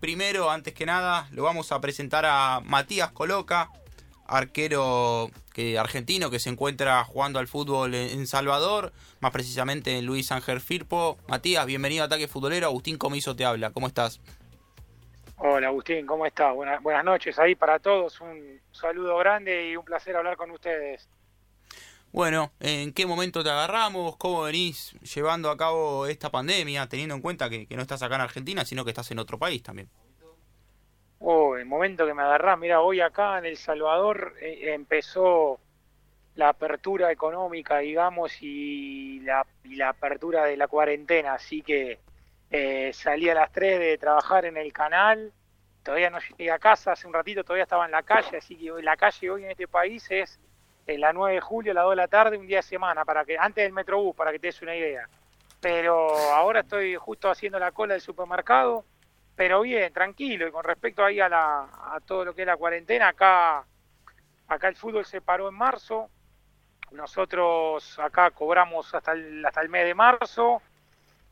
primero, 0.00 0.50
antes 0.50 0.74
que 0.74 0.86
nada, 0.86 1.28
lo 1.30 1.42
vamos 1.42 1.72
a 1.72 1.80
presentar 1.80 2.24
a 2.26 2.60
Matías 2.64 3.12
Coloca, 3.12 3.68
arquero 4.26 5.30
que, 5.52 5.78
argentino 5.78 6.30
que 6.30 6.38
se 6.38 6.50
encuentra 6.50 7.04
jugando 7.04 7.38
al 7.38 7.48
fútbol 7.48 7.94
en, 7.94 8.26
Salvador, 8.26 8.92
más 9.20 9.32
precisamente 9.32 9.98
en 9.98 10.06
Luis 10.06 10.32
Ángel 10.32 10.60
Firpo. 10.60 11.18
Matías, 11.28 11.66
bienvenido 11.66 12.02
a 12.02 12.06
Ataque 12.06 12.28
Futbolero. 12.28 12.66
Agustín 12.66 12.96
Comiso 12.96 13.36
te 13.36 13.44
habla. 13.44 13.70
¿Cómo 13.70 13.86
estás? 13.86 14.20
Hola 15.36 15.68
Agustín, 15.68 16.06
¿cómo 16.06 16.26
estás? 16.26 16.54
Buenas, 16.54 16.82
buenas 16.82 17.04
noches 17.04 17.38
ahí 17.38 17.54
para 17.54 17.78
todos. 17.78 18.20
Un 18.20 18.60
saludo 18.72 19.16
grande 19.18 19.70
y 19.70 19.76
un 19.76 19.84
placer 19.84 20.14
hablar 20.16 20.36
con 20.36 20.50
ustedes. 20.50 21.08
Bueno, 22.12 22.50
¿en 22.58 22.92
qué 22.92 23.06
momento 23.06 23.44
te 23.44 23.50
agarramos? 23.50 24.16
¿Cómo 24.16 24.42
venís 24.42 24.94
llevando 25.14 25.48
a 25.48 25.56
cabo 25.56 26.06
esta 26.06 26.28
pandemia, 26.28 26.88
teniendo 26.88 27.14
en 27.14 27.22
cuenta 27.22 27.48
que, 27.48 27.68
no 27.70 27.82
estás 27.82 28.02
acá 28.02 28.16
en 28.16 28.22
Argentina, 28.22 28.64
sino 28.64 28.84
que 28.84 28.90
estás 28.90 29.12
en 29.12 29.20
otro 29.20 29.38
país 29.38 29.62
también? 29.62 29.88
Oh, 31.20 31.56
el 31.56 31.66
momento 31.66 32.04
que 32.06 32.14
me 32.14 32.22
agarrás, 32.22 32.58
mira, 32.58 32.80
hoy 32.80 33.00
acá 33.00 33.38
en 33.38 33.46
El 33.46 33.56
Salvador 33.56 34.34
eh, 34.40 34.72
empezó 34.74 35.60
la 36.34 36.48
apertura 36.48 37.12
económica, 37.12 37.78
digamos, 37.78 38.32
y 38.40 39.20
la, 39.20 39.46
la, 39.64 39.90
apertura 39.90 40.46
de 40.46 40.56
la 40.56 40.66
cuarentena, 40.66 41.34
así 41.34 41.62
que 41.62 42.00
eh, 42.50 42.90
salí 42.92 43.28
a 43.28 43.34
las 43.34 43.52
3 43.52 43.78
de 43.78 43.98
trabajar 43.98 44.46
en 44.46 44.56
el 44.56 44.72
canal, 44.72 45.32
todavía 45.84 46.10
no 46.10 46.18
llegué 46.18 46.50
a 46.50 46.58
casa, 46.58 46.92
hace 46.92 47.06
un 47.06 47.12
ratito 47.12 47.44
todavía 47.44 47.64
estaba 47.64 47.84
en 47.84 47.92
la 47.92 48.02
calle, 48.02 48.38
así 48.38 48.56
que 48.56 48.82
la 48.82 48.96
calle 48.96 49.30
hoy 49.30 49.44
en 49.44 49.50
este 49.50 49.68
país 49.68 50.10
es 50.10 50.40
la 50.86 51.12
9 51.12 51.34
de 51.34 51.40
julio, 51.40 51.72
a 51.72 51.74
las 51.74 51.84
2 51.84 51.90
de 51.92 51.96
la 51.96 52.08
tarde, 52.08 52.36
un 52.36 52.46
día 52.46 52.58
de 52.58 52.62
semana, 52.62 53.04
para 53.04 53.24
que 53.24 53.38
antes 53.38 53.62
del 53.62 53.72
Metrobús, 53.72 54.14
para 54.14 54.32
que 54.32 54.38
te 54.38 54.48
des 54.48 54.62
una 54.62 54.74
idea. 54.74 55.08
Pero 55.60 56.08
ahora 56.32 56.60
estoy 56.60 56.96
justo 56.96 57.30
haciendo 57.30 57.58
la 57.58 57.72
cola 57.72 57.94
del 57.94 58.00
supermercado, 58.00 58.84
pero 59.36 59.62
bien, 59.62 59.92
tranquilo. 59.92 60.48
Y 60.48 60.50
con 60.50 60.64
respecto 60.64 61.04
ahí 61.04 61.20
a, 61.20 61.28
la, 61.28 61.62
a 61.62 61.98
todo 62.04 62.24
lo 62.24 62.34
que 62.34 62.42
es 62.42 62.46
la 62.46 62.56
cuarentena, 62.56 63.08
acá, 63.08 63.64
acá 64.48 64.68
el 64.68 64.76
fútbol 64.76 65.04
se 65.04 65.20
paró 65.20 65.48
en 65.48 65.54
marzo. 65.54 66.08
Nosotros 66.92 67.98
acá 67.98 68.30
cobramos 68.32 68.94
hasta 68.94 69.12
el, 69.12 69.44
hasta 69.44 69.60
el 69.60 69.68
mes 69.68 69.84
de 69.84 69.94
marzo. 69.94 70.62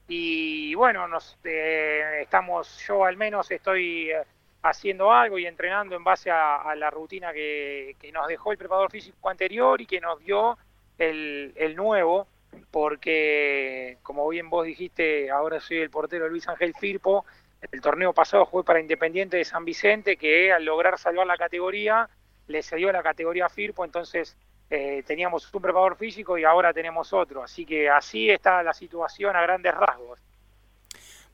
Y 0.09 0.75
bueno, 0.75 1.07
nos, 1.07 1.37
eh, 1.45 2.21
estamos, 2.23 2.79
yo 2.87 3.05
al 3.05 3.17
menos 3.17 3.51
estoy 3.51 4.11
eh, 4.11 4.23
haciendo 4.63 5.13
algo 5.13 5.39
y 5.39 5.47
entrenando 5.47 5.97
en 5.97 6.05
base 6.05 6.31
a, 6.31 6.75
la 6.77 6.91
rutina 6.91 7.33
que, 7.33 7.97
nos 8.13 8.27
dejó 8.29 8.53
el 8.53 8.59
preparador 8.59 8.91
físico 8.91 9.29
anterior 9.29 9.81
y 9.81 9.87
que 9.87 10.01
nos 10.01 10.19
dio 10.21 10.59
el, 10.99 11.75
nuevo, 11.77 12.27
porque 12.71 13.99
como 14.03 14.29
bien 14.29 14.51
vos 14.51 14.67
dijiste, 14.67 15.31
ahora 15.31 15.61
soy 15.61 15.79
el 15.79 15.91
portero 15.91 16.29
Luis 16.29 16.49
Ángel 16.49 16.75
Firpo, 16.75 17.25
el 17.71 17.81
torneo 17.81 18.13
pasado 18.13 18.47
fue 18.47 18.65
para 18.65 18.81
Independiente 18.81 19.37
de 19.37 19.45
San 19.45 19.65
Vicente, 19.65 20.17
que 20.17 20.53
al 20.53 20.65
lograr 20.65 20.99
salvar 20.99 21.27
la 21.27 21.37
categoría, 21.37 22.09
le 22.47 22.63
cedió 22.63 22.91
la 22.93 23.03
categoría 23.03 23.49
Firpo, 23.49 23.85
entonces 23.85 24.37
eh, 24.71 25.03
teníamos 25.07 25.53
un 25.53 25.63
preparador 25.63 25.97
físico 25.97 26.39
y 26.39 26.45
ahora 26.45 26.73
tenemos 26.73 27.13
otro, 27.13 27.43
así 27.43 27.65
que 27.65 27.89
así 27.89 28.31
está 28.31 28.63
la 28.63 28.73
situación 28.73 29.37
a 29.37 29.43
grandes 29.43 29.75
rasgos. 29.75 30.21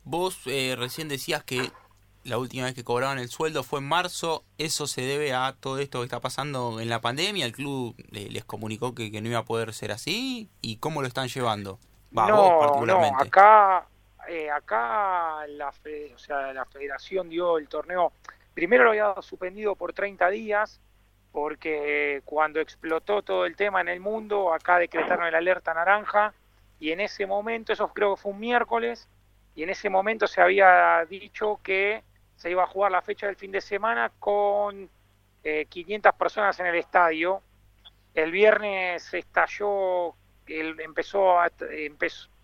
Vos 0.03 0.41
eh, 0.45 0.75
recién 0.77 1.07
decías 1.07 1.43
que 1.43 1.71
la 2.25 2.39
última 2.39 2.65
vez 2.65 2.73
que 2.73 2.83
cobraban 2.83 3.19
el 3.19 3.29
sueldo 3.29 3.63
fue 3.63 3.79
en 3.79 3.87
marzo. 3.87 4.43
¿Eso 4.57 4.87
se 4.87 5.01
debe 5.01 5.33
a 5.33 5.55
todo 5.59 5.77
esto 5.77 5.99
que 5.99 6.05
está 6.05 6.19
pasando 6.19 6.79
en 6.79 6.89
la 6.89 6.99
pandemia? 6.99 7.45
¿El 7.45 7.53
club 7.53 7.95
les 8.11 8.43
comunicó 8.43 8.95
que, 8.95 9.09
no 9.21 9.29
iba 9.29 9.39
a 9.39 9.45
poder 9.45 9.73
ser 9.73 9.91
así? 9.91 10.49
¿Y 10.59 10.77
cómo 10.77 11.01
lo 11.01 11.07
están 11.07 11.27
llevando? 11.27 11.79
no, 12.11 12.85
no, 12.85 13.03
acá, 13.19 13.85
eh, 14.27 14.49
acá 14.49 15.45
la, 15.47 15.69
o 15.69 16.17
sea, 16.17 16.53
la 16.53 16.65
federación 16.65 17.29
dio 17.29 17.57
el 17.57 17.67
torneo. 17.67 18.11
Primero 18.53 18.85
lo 18.85 18.89
había 18.91 19.13
suspendido 19.21 19.75
por 19.75 19.93
30 19.93 20.29
días, 20.29 20.79
porque 21.31 22.21
cuando 22.25 22.59
explotó 22.59 23.21
todo 23.21 23.45
el 23.45 23.55
tema 23.55 23.81
en 23.81 23.89
el 23.89 23.99
mundo, 23.99 24.53
acá 24.53 24.79
decretaron 24.79 25.27
el 25.27 25.35
alerta 25.35 25.73
naranja, 25.73 26.33
y 26.79 26.91
en 26.91 27.01
ese 27.01 27.25
momento, 27.25 27.73
eso 27.73 27.89
creo 27.89 28.15
que 28.15 28.21
fue 28.21 28.31
un 28.31 28.39
miércoles, 28.39 29.07
y 29.55 29.63
en 29.63 29.69
ese 29.69 29.89
momento 29.89 30.25
se 30.25 30.41
había 30.41 31.05
dicho 31.09 31.59
que 31.61 32.03
se 32.35 32.49
iba 32.49 32.63
a 32.63 32.67
jugar 32.67 32.91
la 32.91 33.01
fecha 33.01 33.27
del 33.27 33.35
fin 33.35 33.51
de 33.51 33.61
semana 33.61 34.11
con 34.19 34.89
500 35.43 36.09
eh, 36.09 36.15
personas 36.17 36.59
en 36.59 36.67
el 36.67 36.75
estadio. 36.75 37.41
El 38.13 38.31
viernes 38.31 39.13
estalló, 39.13 40.15
el, 40.47 40.79
empezó, 40.79 41.37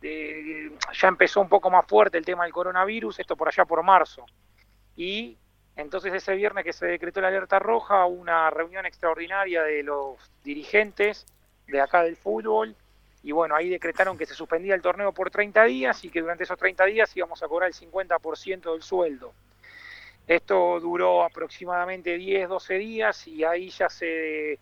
eh, 0.01 0.71
ya 0.93 1.07
empezó 1.07 1.41
un 1.41 1.49
poco 1.49 1.69
más 1.69 1.85
fuerte 1.85 2.17
el 2.17 2.25
tema 2.25 2.43
del 2.43 2.53
coronavirus, 2.53 3.19
esto 3.19 3.35
por 3.35 3.47
allá 3.47 3.65
por 3.65 3.83
marzo. 3.83 4.25
Y 4.95 5.37
entonces 5.75 6.13
ese 6.13 6.35
viernes 6.35 6.63
que 6.65 6.73
se 6.73 6.85
decretó 6.85 7.21
la 7.21 7.29
alerta 7.29 7.59
roja, 7.59 8.05
una 8.05 8.49
reunión 8.49 8.85
extraordinaria 8.85 9.63
de 9.63 9.83
los 9.83 10.17
dirigentes 10.43 11.25
de 11.67 11.79
acá 11.79 12.03
del 12.03 12.17
fútbol, 12.17 12.75
y 13.23 13.31
bueno, 13.31 13.55
ahí 13.55 13.69
decretaron 13.69 14.17
que 14.17 14.25
se 14.25 14.33
suspendía 14.33 14.73
el 14.73 14.81
torneo 14.81 15.11
por 15.11 15.29
30 15.29 15.63
días 15.65 16.03
y 16.03 16.09
que 16.09 16.21
durante 16.21 16.43
esos 16.43 16.57
30 16.57 16.85
días 16.85 17.15
íbamos 17.15 17.41
a 17.43 17.47
cobrar 17.47 17.69
el 17.69 17.75
50% 17.75 18.71
del 18.71 18.81
sueldo. 18.81 19.33
Esto 20.27 20.79
duró 20.79 21.23
aproximadamente 21.23 22.17
10, 22.17 22.49
12 22.49 22.73
días 22.75 23.27
y 23.27 23.43
ahí 23.43 23.69
ya 23.69 23.89
se, 23.89 24.59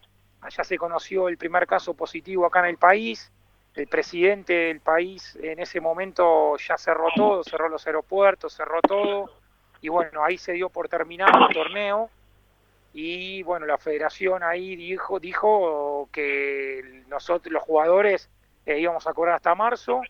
ya 0.50 0.64
se 0.64 0.78
conoció 0.78 1.28
el 1.28 1.38
primer 1.38 1.68
caso 1.68 1.94
positivo 1.94 2.46
acá 2.46 2.59
en 2.62 2.66
el 2.68 2.78
país. 2.78 3.31
El 3.75 3.88
presidente 3.88 4.53
del 4.53 4.80
país 4.80 5.38
en 5.42 5.59
ese 5.59 5.80
momento 5.80 6.58
ya 6.58 6.78
cerró 6.78 7.08
todo, 7.16 7.44
cerró 7.44 7.70
los 7.70 7.86
aeropuertos, 7.86 8.53
cerró 8.53 8.81
todo. 8.81 9.31
Y 9.81 9.90
bueno, 9.90 10.24
ahí 10.24 10.38
se 10.38 10.53
dio 10.53 10.70
por 10.70 10.90
terminado 10.90 11.47
el 11.47 11.53
torneo. 11.53 12.09
Y 12.91 13.44
bueno, 13.44 13.66
la 13.68 13.78
federación 13.78 14.41
ahí 14.44 14.76
dijo, 14.76 15.20
dijo 15.20 16.09
que 16.12 17.03
nosotros, 17.08 17.53
los 17.53 17.64
jugadores, 17.64 18.30
eh, 18.66 18.80
íbamos 18.80 19.06
a 19.06 19.14
cobrar 19.14 19.36
hasta 19.36 19.53
marzo 19.53 20.02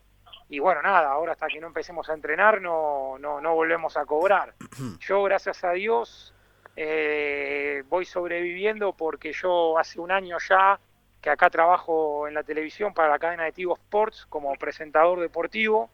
y 0.50 0.58
bueno, 0.58 0.82
nada, 0.82 1.12
ahora 1.12 1.32
hasta 1.32 1.46
que 1.46 1.60
no 1.60 1.68
empecemos 1.68 2.10
a 2.10 2.14
entrenar 2.14 2.60
no, 2.60 3.16
no, 3.20 3.40
no 3.40 3.54
volvemos 3.54 3.96
a 3.96 4.04
cobrar. 4.04 4.52
Yo, 5.00 5.22
gracias 5.22 5.62
a 5.62 5.70
Dios, 5.70 6.34
eh, 6.74 7.84
voy 7.88 8.04
sobreviviendo 8.04 8.92
porque 8.92 9.32
yo 9.32 9.78
hace 9.78 10.00
un 10.00 10.10
año 10.10 10.38
ya 10.48 10.80
que 11.20 11.30
acá 11.30 11.50
trabajo 11.50 12.26
en 12.26 12.34
la 12.34 12.42
televisión 12.42 12.94
para 12.94 13.10
la 13.10 13.18
cadena 13.18 13.44
de 13.44 13.52
Tigo 13.52 13.74
Sports 13.74 14.26
como 14.28 14.52
presentador 14.54 15.20
deportivo 15.20 15.90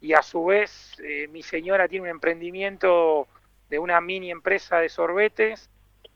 y 0.00 0.12
a 0.12 0.22
su 0.22 0.44
vez 0.44 0.96
eh, 1.02 1.26
mi 1.28 1.42
señora 1.42 1.88
tiene 1.88 2.04
un 2.04 2.10
emprendimiento 2.10 3.26
de 3.70 3.78
una 3.78 4.00
mini 4.00 4.30
empresa 4.30 4.78
de 4.78 4.88
sorbetes, 4.88 5.70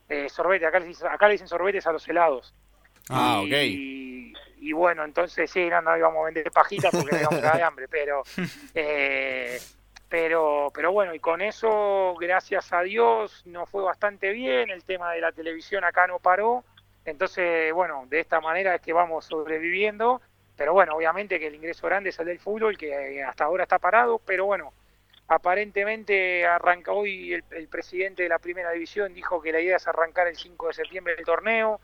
eh, 0.08 0.28
sorbete, 0.28 0.66
acá 0.66 0.80
le, 0.80 0.86
dicen, 0.86 1.08
acá 1.08 1.26
le 1.26 1.32
dicen 1.32 1.48
sorbetes 1.48 1.86
a 1.86 1.92
los 1.92 2.06
helados. 2.06 2.52
Ah, 3.08 3.40
ok 3.42 4.03
y 4.64 4.72
bueno, 4.72 5.04
entonces 5.04 5.50
sí, 5.50 5.68
no, 5.68 5.82
no 5.82 5.94
íbamos 5.94 6.22
a 6.22 6.24
vender 6.24 6.50
pajitas 6.50 6.90
porque 6.90 7.20
íbamos 7.20 7.44
a 7.44 7.56
de 7.58 7.62
hambre, 7.62 7.86
pero, 7.86 8.22
eh, 8.74 9.60
pero, 10.08 10.72
pero 10.74 10.90
bueno, 10.90 11.14
y 11.14 11.20
con 11.20 11.42
eso, 11.42 12.14
gracias 12.18 12.72
a 12.72 12.80
Dios, 12.80 13.42
nos 13.44 13.68
fue 13.68 13.82
bastante 13.82 14.30
bien, 14.30 14.70
el 14.70 14.82
tema 14.82 15.12
de 15.12 15.20
la 15.20 15.32
televisión 15.32 15.84
acá 15.84 16.06
no 16.06 16.18
paró, 16.18 16.64
entonces, 17.04 17.74
bueno, 17.74 18.06
de 18.08 18.20
esta 18.20 18.40
manera 18.40 18.74
es 18.74 18.80
que 18.80 18.94
vamos 18.94 19.26
sobreviviendo, 19.26 20.22
pero 20.56 20.72
bueno, 20.72 20.96
obviamente 20.96 21.38
que 21.38 21.48
el 21.48 21.56
ingreso 21.56 21.86
grande 21.86 22.08
es 22.08 22.18
el 22.18 22.24
del 22.24 22.38
fútbol, 22.38 22.78
que 22.78 23.22
hasta 23.22 23.44
ahora 23.44 23.64
está 23.64 23.78
parado, 23.78 24.18
pero 24.24 24.46
bueno, 24.46 24.72
aparentemente 25.28 26.46
arranca 26.46 26.92
hoy 26.92 27.34
el, 27.34 27.44
el 27.50 27.68
presidente 27.68 28.22
de 28.22 28.30
la 28.30 28.38
primera 28.38 28.70
división, 28.70 29.12
dijo 29.12 29.42
que 29.42 29.52
la 29.52 29.60
idea 29.60 29.76
es 29.76 29.86
arrancar 29.86 30.26
el 30.26 30.36
5 30.36 30.68
de 30.68 30.72
septiembre 30.72 31.16
el 31.18 31.24
torneo, 31.26 31.80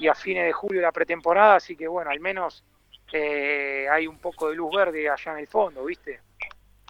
y 0.00 0.08
a 0.08 0.14
fines 0.14 0.46
de 0.46 0.52
julio 0.52 0.80
la 0.80 0.92
pretemporada, 0.92 1.56
así 1.56 1.76
que 1.76 1.86
bueno, 1.86 2.10
al 2.10 2.20
menos 2.20 2.64
eh, 3.12 3.86
hay 3.92 4.06
un 4.06 4.18
poco 4.18 4.48
de 4.48 4.56
luz 4.56 4.74
verde 4.74 5.08
allá 5.08 5.32
en 5.32 5.38
el 5.38 5.46
fondo, 5.46 5.84
¿viste? 5.84 6.20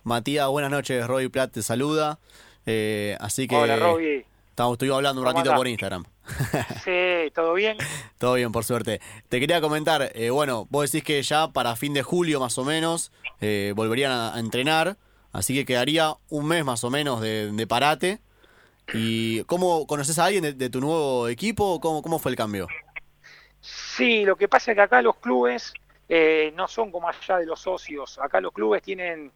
Matías, 0.04 0.48
buenas 0.48 0.70
noches, 0.70 1.06
Robbie 1.06 1.28
Platt 1.28 1.52
te 1.52 1.62
saluda. 1.62 2.18
Eh, 2.66 3.16
así 3.20 3.48
que 3.48 3.56
Hola, 3.56 3.76
Robbie. 3.76 4.24
Estamos, 4.50 4.74
estuvimos 4.74 4.96
hablando 4.96 5.22
un 5.22 5.26
ratito 5.26 5.54
por 5.54 5.66
Instagram. 5.66 6.04
Sí, 6.84 7.32
¿todo 7.34 7.54
bien? 7.54 7.76
todo 8.18 8.34
bien, 8.34 8.52
por 8.52 8.62
suerte. 8.64 9.00
Te 9.28 9.40
quería 9.40 9.60
comentar, 9.60 10.12
eh, 10.14 10.30
bueno, 10.30 10.68
vos 10.70 10.90
decís 10.90 11.04
que 11.04 11.20
ya 11.22 11.48
para 11.48 11.74
fin 11.74 11.92
de 11.92 12.04
julio 12.04 12.38
más 12.38 12.56
o 12.58 12.64
menos 12.64 13.10
volverían 13.74 14.12
a, 14.12 14.38
entrenar, 14.38 14.96
así 15.32 15.54
que 15.54 15.64
quedaría 15.64 16.14
un 16.28 16.46
mes 16.46 16.64
más 16.64 16.84
o 16.84 16.90
menos 16.90 17.20
de, 17.20 17.66
parate. 17.68 18.20
¿Y 18.92 19.42
cómo 19.44 19.86
conoces 19.86 20.18
a 20.18 20.26
alguien 20.26 20.56
de, 20.56 20.70
tu 20.70 20.80
nuevo 20.80 21.26
equipo? 21.28 21.80
¿Cómo, 21.80 22.02
¿Cómo 22.02 22.18
fue 22.18 22.30
el 22.30 22.36
cambio? 22.36 22.68
Sí, 23.60 24.24
lo 24.24 24.36
que 24.36 24.48
pasa 24.48 24.72
es 24.72 24.76
que 24.76 24.82
acá 24.82 25.02
los 25.02 25.16
clubes 25.16 25.72
eh, 26.08 26.52
no 26.56 26.66
son 26.66 26.90
como 26.90 27.08
allá 27.08 27.38
de 27.38 27.46
los 27.46 27.60
socios. 27.60 28.18
Acá 28.18 28.40
los 28.40 28.52
clubes 28.52 28.82
tienen, 28.82 29.32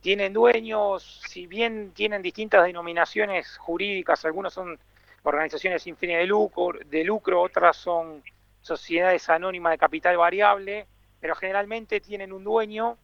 tienen 0.00 0.32
dueños, 0.32 1.22
si 1.28 1.46
bien 1.46 1.92
tienen 1.92 2.22
distintas 2.22 2.64
denominaciones 2.64 3.58
jurídicas, 3.58 4.24
algunos 4.24 4.54
son 4.54 4.78
organizaciones 5.24 5.82
sin 5.82 5.96
fines 5.96 6.18
de 6.18 6.26
lucro, 6.26 6.78
de 6.84 7.04
lucro, 7.04 7.42
otras 7.42 7.76
son 7.76 8.22
sociedades 8.62 9.28
anónimas 9.28 9.72
de 9.72 9.78
capital 9.78 10.16
variable, 10.16 10.86
pero 11.20 11.34
generalmente 11.34 12.00
tienen 12.00 12.32
un 12.32 12.44
dueño 12.44 12.98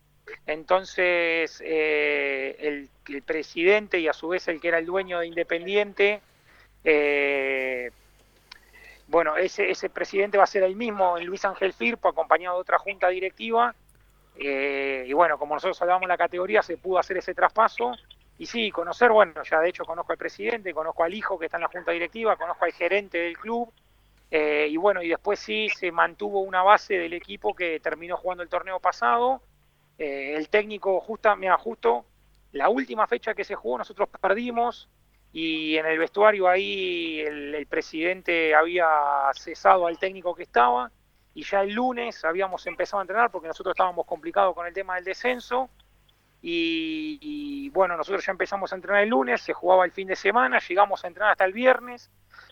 Entonces, 0.46 1.62
eh, 1.64 2.56
el, 3.08 3.22
presidente 3.22 3.98
y 3.98 4.08
a 4.08 4.12
su 4.12 4.28
vez 4.28 4.46
el 4.48 4.60
que 4.60 4.68
era 4.68 4.78
el 4.78 4.86
dueño 4.86 5.18
de 5.18 5.26
Independiente, 5.26 6.20
eh, 6.84 7.90
bueno, 9.10 9.36
ese, 9.36 9.70
ese 9.70 9.90
presidente 9.90 10.38
va 10.38 10.44
a 10.44 10.46
ser 10.46 10.62
el 10.62 10.76
mismo, 10.76 11.18
Luis 11.18 11.44
Ángel 11.44 11.72
Firpo, 11.72 12.08
acompañado 12.08 12.56
de 12.56 12.62
otra 12.62 12.78
junta 12.78 13.08
directiva. 13.08 13.74
Eh, 14.36 15.04
y 15.06 15.12
bueno, 15.12 15.38
como 15.38 15.54
nosotros 15.54 15.80
hablábamos 15.82 16.04
en 16.04 16.10
la 16.10 16.16
categoría, 16.16 16.62
se 16.62 16.78
pudo 16.78 16.98
hacer 16.98 17.18
ese 17.18 17.34
traspaso. 17.34 17.92
Y 18.38 18.46
sí, 18.46 18.70
conocer, 18.70 19.10
bueno, 19.10 19.42
ya 19.42 19.60
de 19.60 19.68
hecho 19.68 19.84
conozco 19.84 20.12
al 20.12 20.18
presidente, 20.18 20.72
conozco 20.72 21.04
al 21.04 21.12
hijo 21.12 21.38
que 21.38 21.46
está 21.46 21.58
en 21.58 21.62
la 21.62 21.68
junta 21.68 21.92
directiva, 21.92 22.36
conozco 22.36 22.64
al 22.64 22.72
gerente 22.72 23.18
del 23.18 23.36
club. 23.36 23.70
y 24.30 24.76
bueno, 24.76 25.02
y 25.02 25.08
después 25.08 25.40
sí 25.40 25.68
se 25.68 25.92
mantuvo 25.92 26.40
una 26.40 26.62
base 26.62 26.94
del 26.94 27.12
equipo 27.12 27.54
que 27.54 27.80
terminó 27.80 28.16
jugando 28.16 28.42
el 28.42 28.48
torneo 28.48 28.80
pasado 28.80 29.42
eh, 30.00 30.34
el 30.34 30.48
técnico, 30.48 30.98
justa, 31.00 31.36
me 31.36 31.54
justo 31.58 32.06
la 32.52 32.70
última 32.70 33.06
fecha 33.06 33.34
que 33.34 33.44
se 33.44 33.54
jugó 33.54 33.76
nosotros 33.76 34.08
perdimos 34.18 34.88
y 35.32 35.76
en 35.76 35.86
el 35.86 35.98
vestuario 35.98 36.48
ahí 36.48 37.20
el, 37.20 37.66
presidente 37.66 38.54
había 38.54 38.88
cesado 39.34 39.86
al 39.86 39.98
técnico 39.98 40.34
que 40.34 40.42
estaba 40.42 40.90
y 41.34 41.44
ya 41.44 41.62
el 41.62 41.72
lunes 41.72 42.24
habíamos 42.24 42.66
empezado 42.66 42.98
a 42.98 43.02
entrenar 43.02 43.30
porque 43.30 43.46
nosotros 43.46 43.74
estábamos 43.74 44.06
complicados 44.06 44.54
con 44.54 44.66
el 44.66 44.74
tema 44.74 44.96
del 44.96 45.04
descenso 45.04 45.70
y, 46.42 47.68
bueno, 47.70 47.98
nosotros 47.98 48.24
ya 48.24 48.32
empezamos 48.32 48.72
a 48.72 48.76
entrenar 48.76 49.02
el 49.02 49.10
lunes, 49.10 49.42
se 49.42 49.52
jugaba 49.52 49.84
el 49.84 49.92
fin 49.92 50.08
de 50.08 50.16
semana, 50.16 50.58
llegamos 50.58 51.04
a 51.04 51.08
entrenar 51.08 51.32
hasta 51.32 51.44
el 51.44 51.52
viernes 51.52 52.10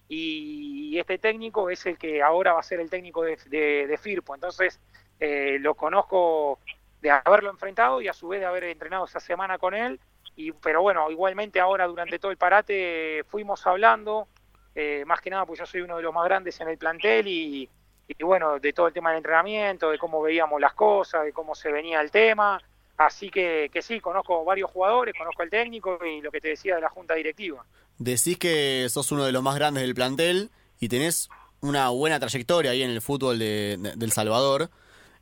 y 0.08 0.98
este 0.98 1.18
técnico 1.18 1.70
es 1.70 1.86
el 1.86 1.96
que 1.96 2.22
ahora 2.22 2.52
va 2.52 2.60
a 2.60 2.62
ser 2.62 2.80
el 2.80 2.90
técnico 2.90 3.22
de, 3.22 3.98
Firpo, 4.00 4.34
entonces 4.34 4.78
eh, 5.18 5.56
lo 5.58 5.74
conozco 5.74 6.60
de 7.00 7.10
haberlo 7.10 7.50
enfrentado 7.50 8.02
y 8.02 8.08
a 8.08 8.12
su 8.12 8.28
vez 8.28 8.40
de 8.40 8.46
haber 8.46 8.64
entrenado 8.64 9.06
esa 9.06 9.20
semana 9.20 9.58
con 9.58 9.74
él. 9.74 9.98
Y, 10.38 10.52
pero 10.52 10.82
bueno, 10.82 11.10
igualmente 11.10 11.58
ahora 11.58 11.88
durante 11.88 12.20
todo 12.20 12.30
el 12.30 12.36
parate 12.36 13.24
fuimos 13.28 13.66
hablando, 13.66 14.28
eh, 14.72 15.02
más 15.04 15.20
que 15.20 15.30
nada 15.30 15.44
pues 15.44 15.58
yo 15.58 15.66
soy 15.66 15.80
uno 15.80 15.96
de 15.96 16.02
los 16.04 16.14
más 16.14 16.24
grandes 16.26 16.60
en 16.60 16.68
el 16.68 16.78
plantel 16.78 17.26
y, 17.26 17.68
y, 18.06 18.22
bueno, 18.22 18.60
de 18.60 18.72
todo 18.72 18.86
el 18.86 18.92
tema 18.92 19.10
del 19.10 19.18
entrenamiento, 19.18 19.90
de 19.90 19.98
cómo 19.98 20.22
veíamos 20.22 20.60
las 20.60 20.74
cosas, 20.74 21.24
de 21.24 21.32
cómo 21.32 21.56
se 21.56 21.72
venía 21.72 22.00
el 22.00 22.12
tema. 22.12 22.62
Así 22.96 23.30
que, 23.30 23.68
que 23.72 23.82
sí, 23.82 23.98
conozco 23.98 24.44
varios 24.44 24.70
jugadores, 24.70 25.12
conozco 25.18 25.42
al 25.42 25.50
técnico 25.50 25.98
y 26.06 26.20
lo 26.20 26.30
que 26.30 26.40
te 26.40 26.50
decía 26.50 26.76
de 26.76 26.82
la 26.82 26.88
junta 26.88 27.14
directiva. 27.14 27.64
Decís 27.98 28.38
que 28.38 28.86
sos 28.88 29.10
uno 29.10 29.24
de 29.24 29.32
los 29.32 29.42
más 29.42 29.56
grandes 29.56 29.82
del 29.82 29.96
plantel 29.96 30.50
y 30.78 30.88
tenés 30.88 31.28
una 31.60 31.88
buena 31.88 32.20
trayectoria 32.20 32.70
ahí 32.70 32.84
en 32.84 32.90
el 32.90 33.00
fútbol 33.00 33.40
de, 33.40 33.76
de, 33.76 33.96
del 33.96 34.12
Salvador. 34.12 34.70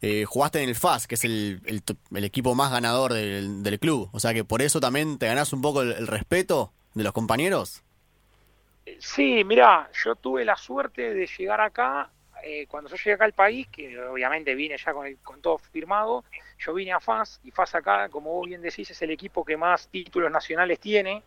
Eh, 0.03 0.25
jugaste 0.27 0.63
en 0.63 0.69
el 0.69 0.75
FAS, 0.75 1.07
que 1.07 1.15
es 1.15 1.25
el, 1.25 1.61
equipo 2.15 2.55
más 2.55 2.71
ganador 2.71 3.13
del, 3.13 3.79
club. 3.81 4.11
O 4.13 4.21
sea 4.21 4.35
que 4.35 4.45
por 4.45 4.63
eso 4.63 4.81
también 4.81 5.19
te 5.19 5.27
ganás 5.27 5.53
un 5.53 5.63
poco 5.63 5.83
el, 5.83 6.07
respeto 6.07 6.73
de 6.95 7.05
los 7.05 7.13
compañeros. 7.13 7.83
Sí, 8.99 9.43
mira, 9.45 9.91
yo 10.05 10.15
tuve 10.15 10.45
la 10.45 10.57
suerte 10.57 11.15
de 11.15 11.27
llegar 11.27 11.61
acá. 11.61 12.11
Eh, 12.45 12.67
cuando 12.69 12.91
yo 12.91 12.97
llegué 12.97 13.13
acá 13.13 13.25
al 13.25 13.33
país, 13.33 13.67
que 13.69 13.99
obviamente 13.99 14.55
vine 14.55 14.77
ya 14.77 14.93
con, 14.93 15.13
con 15.17 15.41
todo 15.41 15.59
firmado, 15.59 16.25
yo 16.59 16.75
vine 16.75 16.93
a 16.93 17.01
FAS 17.01 17.41
y 17.43 17.51
FAS 17.51 17.75
acá, 17.75 18.09
como 18.09 18.33
vos 18.33 18.47
bien 18.47 18.61
decís, 18.61 18.91
es 18.91 19.03
el 19.03 19.11
equipo 19.11 19.45
que 19.45 19.57
más 19.57 19.89
títulos 19.89 20.31
nacionales 20.31 20.79
tiene. 20.79 21.23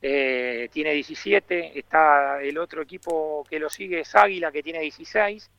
Eh, 0.00 0.68
tiene 0.72 0.92
17, 0.92 1.76
está 1.76 2.40
el 2.40 2.56
otro 2.58 2.82
equipo 2.82 3.44
que 3.50 3.58
lo 3.58 3.68
sigue 3.68 4.00
es 4.00 4.14
Águila, 4.14 4.52
que 4.52 4.62
tiene 4.62 4.80
16 4.80 5.50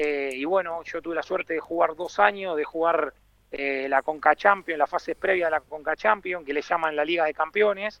eh, 0.00 0.30
y 0.32 0.44
bueno, 0.44 0.80
yo 0.84 1.02
tuve 1.02 1.16
la 1.16 1.24
suerte 1.24 1.54
de 1.54 1.60
jugar 1.60 1.96
dos 1.96 2.20
años, 2.20 2.56
de 2.56 2.62
jugar 2.62 3.12
eh, 3.50 3.88
la 3.88 4.02
Conca 4.02 4.36
Champions, 4.36 4.78
la 4.78 4.86
fase 4.86 5.16
previa 5.16 5.48
a 5.48 5.50
la 5.50 5.60
Conca 5.60 5.96
Champions, 5.96 6.46
que 6.46 6.52
le 6.52 6.62
llaman 6.62 6.94
la 6.94 7.04
Liga 7.04 7.24
de 7.24 7.34
Campeones. 7.34 8.00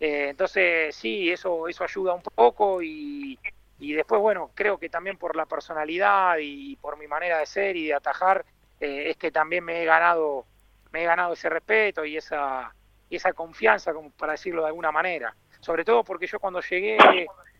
Eh, 0.00 0.30
entonces, 0.30 0.96
sí, 0.96 1.30
eso, 1.30 1.68
eso 1.68 1.84
ayuda 1.84 2.12
un 2.12 2.22
poco 2.22 2.82
y, 2.82 3.38
y, 3.78 3.92
después, 3.92 4.20
bueno, 4.20 4.50
creo 4.52 4.78
que 4.78 4.88
también 4.88 5.16
por 5.16 5.36
la 5.36 5.46
personalidad 5.46 6.38
y, 6.40 6.74
por 6.76 6.98
mi 6.98 7.06
manera 7.06 7.38
de 7.38 7.46
ser 7.46 7.76
y 7.76 7.86
de 7.86 7.94
atajar, 7.94 8.44
es 8.80 9.16
que 9.16 9.30
también 9.30 9.64
me 9.64 9.82
he 9.82 9.84
ganado, 9.84 10.44
me 10.92 11.02
he 11.02 11.06
ganado 11.06 11.34
ese 11.34 11.48
respeto 11.48 12.04
y 12.04 12.16
esa, 12.16 12.72
y 13.10 13.16
esa 13.16 13.32
confianza, 13.32 13.92
como 13.92 14.10
para 14.10 14.32
decirlo 14.32 14.62
de 14.62 14.68
alguna 14.68 14.90
manera. 14.90 15.34
Sobre 15.60 15.84
todo 15.84 16.02
porque 16.02 16.26
yo 16.26 16.40
cuando 16.40 16.60
llegué 16.60 16.96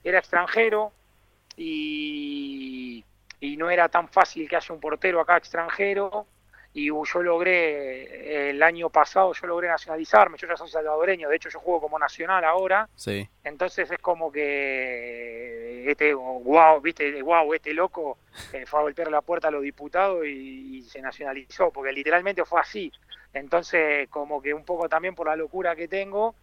era 0.04 0.18
extranjero 0.18 0.92
y 1.56 2.67
y 3.40 3.56
no 3.56 3.70
era 3.70 3.88
tan 3.88 4.08
fácil 4.08 4.48
que 4.48 4.56
haya 4.56 4.74
un 4.74 4.80
portero 4.80 5.20
acá 5.20 5.36
extranjero. 5.36 6.26
Y 6.74 6.88
yo 6.88 7.22
logré 7.22 8.50
el 8.50 8.62
año 8.62 8.90
pasado 8.90 9.32
yo 9.32 9.46
logré 9.46 9.68
nacionalizarme. 9.68 10.36
Yo 10.36 10.46
ya 10.46 10.56
soy 10.56 10.68
salvadoreño 10.68 11.28
de 11.28 11.36
hecho 11.36 11.48
yo 11.48 11.60
juego 11.60 11.80
como 11.80 11.98
nacional 11.98 12.44
ahora. 12.44 12.88
Sí. 12.94 13.28
entonces 13.42 13.90
es 13.90 13.98
como 13.98 14.30
que 14.30 15.90
este 15.90 16.12
wow 16.12 16.80
viste 16.80 17.22
wow 17.22 17.54
este 17.54 17.72
loco 17.72 18.18
eh, 18.52 18.66
fue 18.66 18.80
a 18.80 18.82
golpear 18.82 19.10
la 19.10 19.22
puerta 19.22 19.48
a 19.48 19.50
los 19.50 19.62
diputados 19.62 20.26
y, 20.26 20.82
se 20.82 21.00
nacionalizó 21.00 21.70
porque 21.70 21.92
literalmente 21.92 22.44
fue 22.44 22.60
así. 22.60 22.92
Entonces 23.32 24.08
como 24.10 24.40
que 24.40 24.54
un 24.54 24.64
poco 24.64 24.88
también 24.88 25.14
por 25.14 25.26
la 25.26 25.36
locura 25.36 25.74
que 25.74 25.88
tengo 25.88 26.34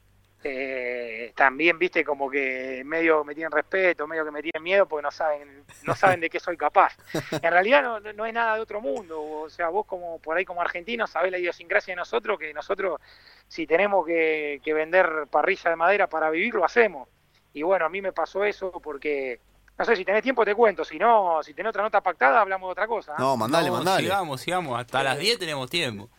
eh, 0.47 1.33
también 1.35 1.79
viste 1.79 2.05
como 2.05 2.29
que 2.29 2.83
medio 2.85 3.23
me 3.23 3.33
tienen 3.33 3.51
respeto, 3.51 4.05
medio 4.05 4.23
que 4.23 4.31
me 4.31 4.43
tienen 4.43 4.61
miedo 4.61 4.87
porque 4.87 5.01
no 5.01 5.09
saben, 5.09 5.63
no 5.83 5.95
saben 5.95 6.19
de 6.19 6.29
qué 6.29 6.39
soy 6.39 6.55
capaz. 6.55 6.95
En 7.31 7.51
realidad 7.51 7.81
no, 7.81 7.99
no 7.99 8.25
es 8.25 8.33
nada 8.33 8.55
de 8.55 8.61
otro 8.61 8.79
mundo, 8.79 9.21
o 9.21 9.49
sea, 9.49 9.69
vos 9.69 9.87
como 9.87 10.19
por 10.19 10.37
ahí 10.37 10.45
como 10.45 10.61
argentino 10.61 11.07
sabés 11.07 11.31
la 11.31 11.39
idiosincrasia 11.39 11.93
de 11.93 11.95
nosotros, 11.95 12.37
que 12.37 12.53
nosotros 12.53 13.01
si 13.47 13.65
tenemos 13.65 14.05
que, 14.05 14.61
vender 14.65 15.27
parrilla 15.31 15.71
de 15.71 15.75
madera 15.75 16.07
para 16.07 16.29
vivir, 16.29 16.53
lo 16.53 16.63
hacemos. 16.63 17.09
Y 17.53 17.63
bueno, 17.63 17.85
a 17.85 17.89
mí 17.89 18.01
me 18.01 18.11
pasó 18.11 18.43
eso 18.43 18.71
porque, 18.71 19.39
no 19.79 19.85
sé, 19.85 19.95
si 19.95 20.05
tenés 20.05 20.21
tiempo 20.21 20.45
te 20.45 20.53
cuento, 20.53 20.85
si 20.85 20.99
no, 20.99 21.41
si 21.41 21.55
tenés 21.55 21.71
otra 21.71 21.83
nota 21.83 22.01
pactada, 22.01 22.41
hablamos 22.41 22.67
de 22.67 22.71
otra 22.73 22.87
cosa. 22.87 23.13
¿eh? 23.13 23.15
No, 23.17 23.35
mandale, 23.35 23.71
mandale. 23.71 24.03
Sigamos, 24.03 24.41
sigamos, 24.41 24.79
hasta 24.79 25.01
las 25.01 25.17
10 25.17 25.39
tenemos 25.39 25.69
tiempo. 25.69 26.09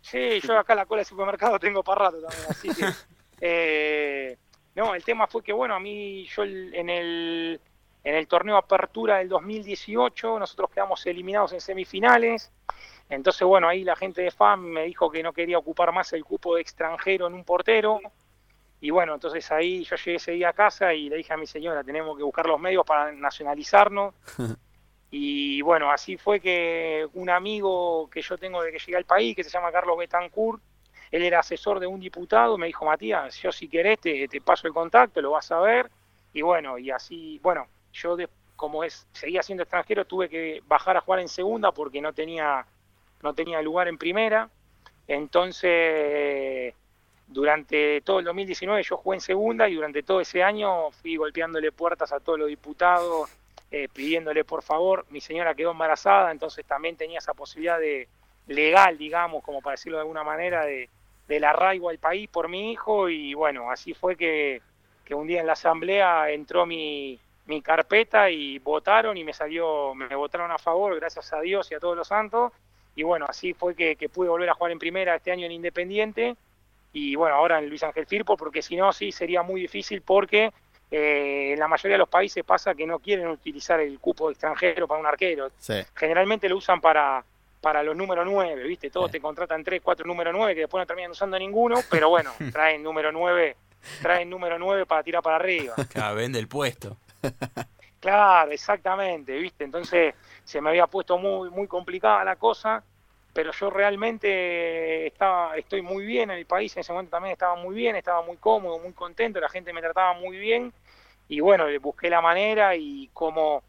Sí, 0.00 0.40
yo 0.40 0.58
acá 0.58 0.74
la 0.74 0.86
cola 0.86 1.00
del 1.00 1.06
supermercado 1.06 1.58
tengo 1.58 1.82
para 1.82 2.06
rato 2.06 2.22
también, 2.22 2.46
así 2.48 2.68
que... 2.74 2.86
Eh, 3.44 4.38
no, 4.76 4.94
el 4.94 5.02
tema 5.02 5.26
fue 5.26 5.42
que, 5.42 5.52
bueno, 5.52 5.74
a 5.74 5.80
mí, 5.80 6.24
yo 6.26 6.44
en 6.44 6.88
el, 6.88 7.60
en 8.04 8.14
el 8.14 8.28
torneo 8.28 8.56
Apertura 8.56 9.18
del 9.18 9.28
2018, 9.28 10.38
nosotros 10.38 10.70
quedamos 10.70 11.04
eliminados 11.06 11.52
en 11.52 11.60
semifinales. 11.60 12.52
Entonces, 13.08 13.46
bueno, 13.46 13.68
ahí 13.68 13.82
la 13.82 13.96
gente 13.96 14.22
de 14.22 14.30
FAM 14.30 14.60
me 14.60 14.84
dijo 14.84 15.10
que 15.10 15.24
no 15.24 15.32
quería 15.32 15.58
ocupar 15.58 15.92
más 15.92 16.12
el 16.12 16.24
cupo 16.24 16.54
de 16.54 16.62
extranjero 16.62 17.26
en 17.26 17.34
un 17.34 17.44
portero. 17.44 18.00
Y 18.80 18.90
bueno, 18.90 19.14
entonces 19.14 19.50
ahí 19.50 19.82
yo 19.84 19.96
llegué 19.96 20.16
ese 20.16 20.32
día 20.32 20.50
a 20.50 20.52
casa 20.52 20.94
y 20.94 21.08
le 21.08 21.16
dije 21.16 21.32
a 21.32 21.36
mi 21.36 21.46
señora, 21.46 21.82
tenemos 21.82 22.16
que 22.16 22.22
buscar 22.22 22.46
los 22.46 22.60
medios 22.60 22.86
para 22.86 23.12
nacionalizarnos. 23.12 24.14
y 25.10 25.60
bueno, 25.62 25.90
así 25.90 26.16
fue 26.16 26.38
que 26.38 27.08
un 27.14 27.28
amigo 27.28 28.08
que 28.08 28.22
yo 28.22 28.38
tengo 28.38 28.62
de 28.62 28.70
que 28.70 28.78
llegué 28.78 28.96
al 28.96 29.04
país, 29.04 29.34
que 29.34 29.44
se 29.44 29.50
llama 29.50 29.72
Carlos 29.72 29.98
Betancourt, 29.98 30.62
él 31.12 31.22
era 31.22 31.40
asesor 31.40 31.78
de 31.78 31.86
un 31.86 32.00
diputado, 32.00 32.56
me 32.56 32.66
dijo, 32.66 32.86
Matías, 32.86 33.36
yo 33.36 33.52
si 33.52 33.68
querés 33.68 34.00
te, 34.00 34.26
paso 34.42 34.66
el 34.66 34.72
contacto, 34.72 35.20
lo 35.20 35.32
vas 35.32 35.52
a 35.52 35.60
ver. 35.60 35.90
Y 36.32 36.40
bueno, 36.40 36.78
y 36.78 36.90
así, 36.90 37.38
bueno, 37.42 37.66
yo 37.92 38.16
como 38.56 38.82
es, 38.82 39.06
seguía 39.12 39.42
siendo 39.42 39.62
extranjero, 39.62 40.06
tuve 40.06 40.30
que 40.30 40.62
bajar 40.66 40.96
a 40.96 41.02
jugar 41.02 41.20
en 41.20 41.28
segunda 41.28 41.70
porque 41.70 42.00
no 42.00 42.14
tenía, 42.14 42.64
no 43.22 43.34
tenía 43.34 43.60
lugar 43.60 43.88
en 43.88 43.98
primera. 43.98 44.48
Entonces, 45.06 46.74
durante 47.26 48.00
todo 48.00 48.20
el 48.20 48.24
2019 48.24 48.82
yo 48.82 48.96
jugué 48.96 49.16
en 49.16 49.20
segunda 49.20 49.68
y 49.68 49.74
durante 49.74 50.02
todo 50.02 50.22
ese 50.22 50.42
año 50.42 50.92
fui 50.92 51.16
golpeándole 51.16 51.72
puertas 51.72 52.10
a 52.12 52.20
todos 52.20 52.38
los 52.38 52.48
diputados, 52.48 53.28
eh, 53.70 53.88
pidiéndole 53.92 54.44
por 54.44 54.62
favor, 54.62 55.04
mi 55.10 55.20
señora 55.20 55.54
quedó 55.54 55.72
embarazada, 55.72 56.30
entonces 56.30 56.64
también 56.64 56.96
tenía 56.96 57.18
esa 57.18 57.34
posibilidad 57.34 57.78
de 57.78 58.08
legal, 58.46 58.96
digamos, 58.96 59.44
como 59.44 59.60
para 59.60 59.72
decirlo 59.72 59.98
de 59.98 60.02
alguna 60.02 60.24
manera, 60.24 60.64
de, 60.64 60.88
del 61.28 61.44
arraigo 61.44 61.88
al 61.88 61.98
país 61.98 62.28
por 62.28 62.48
mi 62.48 62.72
hijo 62.72 63.08
y 63.08 63.34
bueno, 63.34 63.70
así 63.70 63.94
fue 63.94 64.16
que, 64.16 64.60
un 65.10 65.26
día 65.26 65.40
en 65.40 65.46
la 65.46 65.52
asamblea 65.52 66.30
entró 66.30 66.64
mi, 66.64 67.20
mi 67.44 67.60
carpeta 67.60 68.30
y 68.30 68.58
votaron 68.60 69.14
y 69.18 69.24
me 69.24 69.34
salió, 69.34 69.94
me 69.94 70.14
votaron 70.14 70.50
a 70.50 70.56
favor, 70.56 70.96
gracias 70.96 71.34
a 71.34 71.40
Dios 71.42 71.70
y 71.70 71.74
a 71.74 71.80
todos 71.80 71.94
los 71.94 72.08
santos. 72.08 72.50
Y 72.94 73.02
bueno, 73.02 73.26
así 73.28 73.52
fue 73.52 73.74
que, 73.74 73.96
pude 74.08 74.30
volver 74.30 74.48
a 74.48 74.54
jugar 74.54 74.72
en 74.72 74.78
primera 74.78 75.16
este 75.16 75.30
año 75.30 75.44
en 75.44 75.52
Independiente 75.52 76.36
y 76.94 77.14
bueno, 77.14 77.36
ahora 77.36 77.58
en 77.58 77.68
Luis 77.68 77.82
Ángel 77.82 78.06
Firpo, 78.06 78.38
porque 78.38 78.62
si 78.62 78.76
no, 78.76 78.92
sí 78.92 79.12
sería 79.12 79.42
muy 79.42 79.60
difícil 79.62 80.02
porque 80.02 80.50
eh, 80.90 81.52
en 81.52 81.58
la 81.58 81.68
mayoría 81.68 81.94
de 81.94 82.00
los 82.00 82.08
países 82.08 82.44
pasa 82.44 82.74
que 82.74 82.86
no 82.86 82.98
quieren 82.98 83.28
utilizar 83.28 83.80
el 83.80 83.98
cupo 83.98 84.30
extranjero 84.30 84.86
para 84.86 85.00
un 85.00 85.06
arquero. 85.06 85.50
Generalmente 85.94 86.48
lo 86.48 86.58
usan 86.58 86.80
para, 86.80 87.24
para 87.62 87.82
los 87.82 87.96
número 87.96 88.24
9, 88.24 88.64
¿viste? 88.64 88.90
Todos 88.90 89.10
te 89.10 89.20
contratan 89.20 89.64
3, 89.64 89.80
4 89.82 90.06
número 90.06 90.32
9 90.32 90.54
que 90.54 90.60
después 90.62 90.82
no 90.82 90.86
terminan 90.86 91.12
usando 91.12 91.38
ninguno, 91.38 91.76
pero 91.90 92.10
bueno, 92.10 92.32
traen 92.52 92.82
número 92.82 93.10
9, 93.10 93.56
traen 94.02 94.28
número 94.28 94.58
9 94.58 94.84
para 94.84 95.02
tirar 95.02 95.22
para 95.22 95.36
arriba. 95.36 95.74
Claro, 95.88 96.16
vende 96.16 96.38
el 96.38 96.48
puesto. 96.48 96.98
Claro, 98.00 98.50
exactamente, 98.50 99.38
¿viste? 99.38 99.64
Entonces 99.64 100.14
se 100.44 100.60
me 100.60 100.70
había 100.70 100.88
puesto 100.88 101.16
muy 101.16 101.48
muy 101.50 101.68
complicada 101.68 102.24
la 102.24 102.36
cosa 102.36 102.82
pero 103.32 103.50
yo 103.52 103.70
realmente 103.70 105.06
estaba, 105.06 105.56
estoy 105.56 105.82
muy 105.82 106.04
bien 106.04 106.30
en 106.30 106.38
el 106.38 106.46
país, 106.46 106.76
en 106.76 106.80
ese 106.80 106.92
momento 106.92 107.12
también 107.12 107.32
estaba 107.32 107.56
muy 107.56 107.74
bien, 107.74 107.96
estaba 107.96 108.22
muy 108.22 108.36
cómodo, 108.36 108.78
muy 108.78 108.92
contento, 108.92 109.40
la 109.40 109.48
gente 109.48 109.72
me 109.72 109.80
trataba 109.80 110.12
muy 110.14 110.36
bien 110.36 110.72
y 111.28 111.40
bueno, 111.40 111.64
busqué 111.80 112.10
la 112.10 112.20
manera 112.20 112.76
y 112.76 113.08
como 113.14 113.62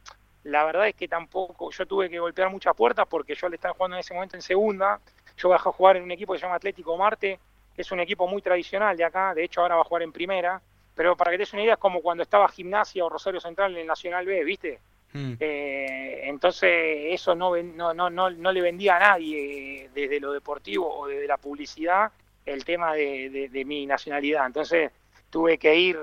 la 0.43 0.65
verdad 0.65 0.87
es 0.87 0.95
que 0.95 1.07
tampoco, 1.07 1.71
yo 1.71 1.85
tuve 1.85 2.09
que 2.09 2.19
golpear 2.19 2.49
muchas 2.49 2.75
puertas 2.75 3.07
porque 3.07 3.35
yo 3.35 3.49
le 3.49 3.55
estaba 3.55 3.73
jugando 3.73 3.95
en 3.95 4.01
ese 4.01 4.13
momento 4.13 4.35
en 4.35 4.41
segunda, 4.41 4.99
yo 5.37 5.49
bajé 5.49 5.69
a 5.69 5.71
jugar 5.71 5.97
en 5.97 6.03
un 6.03 6.11
equipo 6.11 6.33
que 6.33 6.39
se 6.39 6.45
llama 6.45 6.55
Atlético 6.55 6.97
Marte, 6.97 7.39
que 7.75 7.81
es 7.81 7.91
un 7.91 7.99
equipo 7.99 8.27
muy 8.27 8.41
tradicional 8.41 8.95
de 8.97 9.03
acá, 9.03 9.33
de 9.33 9.43
hecho 9.43 9.61
ahora 9.61 9.75
va 9.75 9.81
a 9.81 9.85
jugar 9.85 10.03
en 10.03 10.11
primera, 10.11 10.61
pero 10.95 11.15
para 11.15 11.31
que 11.31 11.37
te 11.37 11.41
des 11.41 11.53
una 11.53 11.63
idea 11.63 11.73
es 11.73 11.79
como 11.79 12.01
cuando 12.01 12.23
estaba 12.23 12.47
Gimnasia 12.49 13.03
o 13.03 13.09
Rosario 13.09 13.39
Central 13.39 13.71
en 13.73 13.79
el 13.79 13.87
Nacional 13.87 14.25
B, 14.25 14.43
¿viste? 14.43 14.79
Mm. 15.13 15.33
Eh, 15.39 16.21
entonces 16.23 16.69
eso 17.09 17.35
no, 17.35 17.55
no, 17.55 17.93
no, 17.93 18.09
no, 18.09 18.51
le 18.51 18.61
vendía 18.61 18.97
a 18.97 18.99
nadie 18.99 19.89
desde 19.93 20.19
lo 20.19 20.33
deportivo 20.33 20.91
o 20.91 21.07
desde 21.07 21.27
la 21.27 21.37
publicidad 21.37 22.11
el 22.45 22.65
tema 22.65 22.93
de, 22.93 23.63
mi 23.65 23.85
nacionalidad. 23.85 24.45
Entonces 24.45 24.91
tuve 25.29 25.57
que 25.57 25.75
ir 25.75 25.97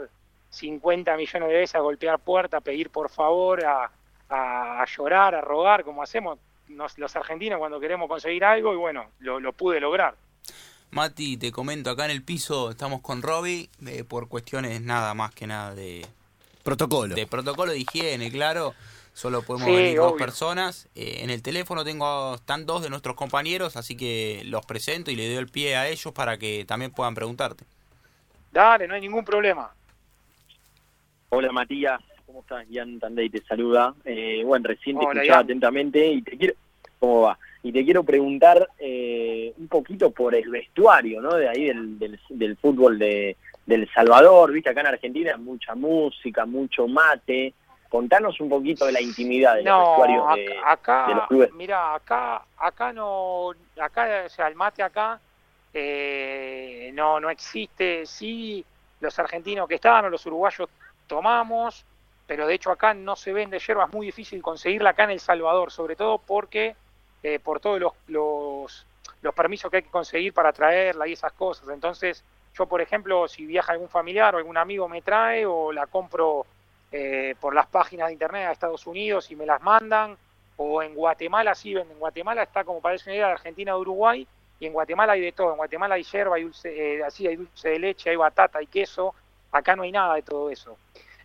50 0.51 1.17
millones 1.17 1.49
de 1.49 1.55
veces 1.55 1.75
a 1.75 1.81
golpear 1.81 2.19
puertas, 2.19 2.59
a 2.59 2.61
pedir 2.61 2.91
por 2.91 3.11
favor, 3.11 3.65
a, 3.65 3.91
a, 4.31 4.85
llorar, 4.97 5.35
a 5.35 5.41
rogar, 5.41 5.85
como 5.85 6.03
hacemos 6.03 6.39
los 6.69 7.17
argentinos 7.17 7.59
cuando 7.59 7.81
queremos 7.81 8.09
conseguir 8.09 8.45
algo 8.45 8.73
y 8.73 8.77
bueno, 8.77 9.07
lo, 9.19 9.53
pude 9.53 9.81
lograr. 9.81 10.15
Mati, 10.93 11.37
te 11.37 11.53
comento, 11.53 11.91
acá 11.91 12.05
en 12.05 12.13
el 12.13 12.23
piso 12.23 12.71
estamos 12.71 13.01
con 13.01 13.23
Robbie 13.23 13.69
eh, 13.87 14.05
por 14.05 14.29
cuestiones 14.29 14.81
nada 14.81 15.15
más 15.15 15.35
que 15.35 15.47
nada 15.47 15.75
de... 15.75 16.07
Protocolo. 16.63 17.15
De 17.15 17.27
protocolo 17.27 17.73
de 17.73 17.79
higiene, 17.79 18.31
claro. 18.31 18.75
Solo 19.13 19.43
podemos 19.43 19.69
venir 19.69 19.97
dos 19.97 20.13
personas. 20.13 20.89
Eh, 20.95 21.21
en 21.23 21.31
el 21.31 21.43
teléfono 21.43 21.85
tengo 21.85 22.35
están 22.35 22.67
dos 22.67 22.83
de 22.83 22.91
nuestros 22.91 23.17
compañeros, 23.17 23.77
así 23.77 23.97
que 23.97 24.43
los 24.45 24.65
presento 24.67 25.11
y 25.11 25.17
le 25.17 25.27
doy 25.27 25.37
el 25.37 25.49
pie 25.49 25.77
a 25.77 25.89
ellos 25.89 26.13
para 26.13 26.39
que 26.39 26.65
también 26.67 26.93
puedan 26.93 27.15
preguntarte. 27.15 27.65
Dale, 28.53 28.87
no 28.87 28.95
hay 28.95 29.01
ningún 29.01 29.25
problema. 29.25 29.73
Hola 31.31 31.53
Matías, 31.53 32.01
¿cómo 32.31 32.41
estás? 32.43 32.69
Ian 32.69 33.01
Tandey 33.01 33.29
te 33.29 33.43
saluda. 33.43 33.93
Eh, 34.05 34.43
bueno, 34.45 34.69
recién 34.69 34.99
te 34.99 35.05
escuchaba 35.05 35.41
atentamente 35.41 36.07
y 36.07 36.23
te 36.23 36.37
quiero... 36.37 36.55
¿Cómo 36.99 37.23
va? 37.23 37.39
Y 37.63 37.73
te 37.73 37.85
quiero 37.85 38.05
preguntar 38.05 38.69
eh, 38.79 39.53
un 39.59 39.69
poquito 39.69 40.11
por 40.11 40.35
el 40.35 40.49
vestuario, 40.49 41.21
¿no? 41.21 41.35
De 41.35 41.49
ahí 41.49 41.65
del, 41.65 41.99
del, 41.99 42.21
del 42.29 42.57
fútbol 42.57 42.99
de, 42.99 43.37
del 43.67 43.91
Salvador, 43.93 44.53
viste, 44.53 44.71
acá 44.71 44.81
en 44.81 44.87
Argentina 44.89 45.37
mucha 45.37 45.75
música, 45.75 46.47
mucho 46.47 46.87
mate, 46.87 47.55
Contanos 47.89 48.41
un 48.41 48.49
poquito 48.49 48.87
de 48.87 48.93
la 48.93 49.01
intimidad 49.01 49.57
de 49.57 49.65
los 49.65 49.79
vestuarios 49.81 50.35
de, 50.37 50.57
acá, 50.65 51.09
los 51.09 51.27
clubes. 51.27 51.53
Mira, 51.55 51.93
acá, 51.93 52.45
acá 52.57 52.93
no, 52.93 53.51
acá, 53.81 54.23
o 54.27 54.29
sea, 54.29 54.47
el 54.47 54.55
mate 54.55 54.85
acá 54.85 55.21
eh, 55.75 56.93
no, 56.95 57.19
no 57.19 57.31
existe. 57.31 58.07
Sí, 58.07 58.65
los 59.01 59.19
argentinos 59.19 59.67
que 59.67 59.75
están 59.75 60.05
o 60.05 60.09
los 60.09 60.25
uruguayos 60.25 60.69
tomamos, 61.09 61.85
pero 62.31 62.47
de 62.47 62.55
hecho 62.55 62.71
acá 62.71 62.95
no 62.95 63.17
se 63.17 63.33
vende 63.33 63.59
yerba, 63.59 63.87
es 63.87 63.93
muy 63.93 64.07
difícil 64.07 64.41
conseguirla 64.41 64.91
acá 64.91 65.03
en 65.03 65.11
El 65.11 65.19
Salvador, 65.19 65.73
sobre 65.73 65.97
todo 65.97 66.19
porque 66.19 66.77
eh, 67.25 67.41
por 67.41 67.59
todos 67.59 67.81
los, 67.81 67.93
los, 68.07 68.87
los 69.21 69.35
permisos 69.35 69.69
que 69.69 69.79
hay 69.79 69.83
que 69.83 69.91
conseguir 69.91 70.33
para 70.33 70.53
traerla 70.53 71.09
y 71.09 71.15
esas 71.15 71.33
cosas. 71.33 71.69
Entonces, 71.71 72.23
yo, 72.55 72.67
por 72.67 72.81
ejemplo, 72.81 73.27
si 73.27 73.47
viaja 73.47 73.73
algún 73.73 73.89
familiar 73.89 74.33
o 74.33 74.39
algún 74.39 74.57
amigo 74.57 74.89
me 74.89 75.03
trae 75.03 75.45
o 75.45 75.73
la 75.73 75.89
compro 75.89 76.47
eh, 76.93 77.35
por 77.41 77.53
las 77.53 77.67
páginas 77.67 78.07
de 78.07 78.13
internet 78.13 78.47
a 78.47 78.53
Estados 78.53 78.87
Unidos 78.87 79.29
y 79.33 79.35
me 79.35 79.45
las 79.45 79.61
mandan, 79.61 80.17
o 80.57 80.85
en 80.85 80.95
Guatemala 80.95 81.57
sí 81.57 81.75
venden. 81.75 81.95
En 81.95 81.99
Guatemala 81.99 82.45
está 82.45 82.63
como 82.63 82.81
parece 82.81 83.11
una 83.11 83.17
idea 83.17 83.27
de 83.27 83.33
Argentina 83.33 83.73
de 83.73 83.79
Uruguay, 83.79 84.25
y 84.61 84.67
en 84.67 84.73
Guatemala 84.73 85.15
hay 85.15 85.21
de 85.23 85.33
todo. 85.33 85.51
En 85.51 85.57
Guatemala 85.57 85.97
hay 85.97 86.05
yerba, 86.05 86.37
hay 86.37 86.45
dulce, 86.45 86.99
eh, 86.99 87.03
así 87.03 87.27
hay 87.27 87.35
dulce 87.35 87.71
de 87.71 87.79
leche, 87.81 88.11
hay 88.11 88.15
batata, 88.15 88.61
hay 88.61 88.69
queso. 88.69 89.17
Acá 89.51 89.75
no 89.75 89.83
hay 89.83 89.91
nada 89.91 90.15
de 90.15 90.23
todo 90.23 90.49
eso. 90.49 90.77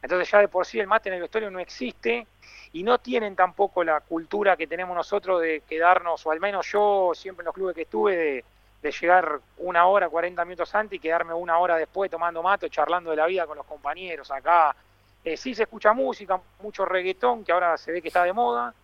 Entonces 0.01 0.29
ya 0.29 0.39
de 0.39 0.47
por 0.47 0.65
sí 0.65 0.79
el 0.79 0.87
mate 0.87 1.09
en 1.09 1.15
el 1.15 1.21
vestuario 1.21 1.49
no 1.49 1.59
existe 1.59 2.27
y 2.73 2.83
no 2.83 2.97
tienen 2.99 3.35
tampoco 3.35 3.83
la 3.83 4.01
cultura 4.01 4.57
que 4.57 4.67
tenemos 4.67 4.95
nosotros 4.95 5.41
de 5.41 5.61
quedarnos, 5.67 6.25
o 6.25 6.31
al 6.31 6.39
menos 6.39 6.67
yo 6.71 7.11
siempre 7.15 7.43
en 7.43 7.45
los 7.45 7.55
clubes 7.55 7.75
que 7.75 7.83
estuve, 7.83 8.15
de, 8.15 8.91
llegar 8.91 9.39
una 9.57 9.87
hora, 9.87 10.09
40 10.09 10.45
minutos 10.45 10.75
antes 10.75 10.97
y 10.97 10.99
quedarme 10.99 11.33
una 11.33 11.57
hora 11.57 11.75
después 11.75 12.11
tomando 12.11 12.43
mate, 12.43 12.69
charlando 12.69 13.09
de 13.09 13.15
la 13.15 13.25
vida 13.25 13.47
con 13.47 13.57
los 13.57 13.65
compañeros. 13.65 14.29
Acá 14.29 14.75
eh, 15.23 15.35
sí 15.37 15.55
se 15.55 15.63
escucha 15.63 15.91
música, 15.91 16.39
mucho 16.61 16.85
reggaetón, 16.85 17.43
que 17.43 17.51
ahora 17.51 17.77
se 17.77 17.91
ve 17.91 17.99
que 17.99 18.09
está 18.09 18.23
de 18.23 18.33
moda. 18.33 18.75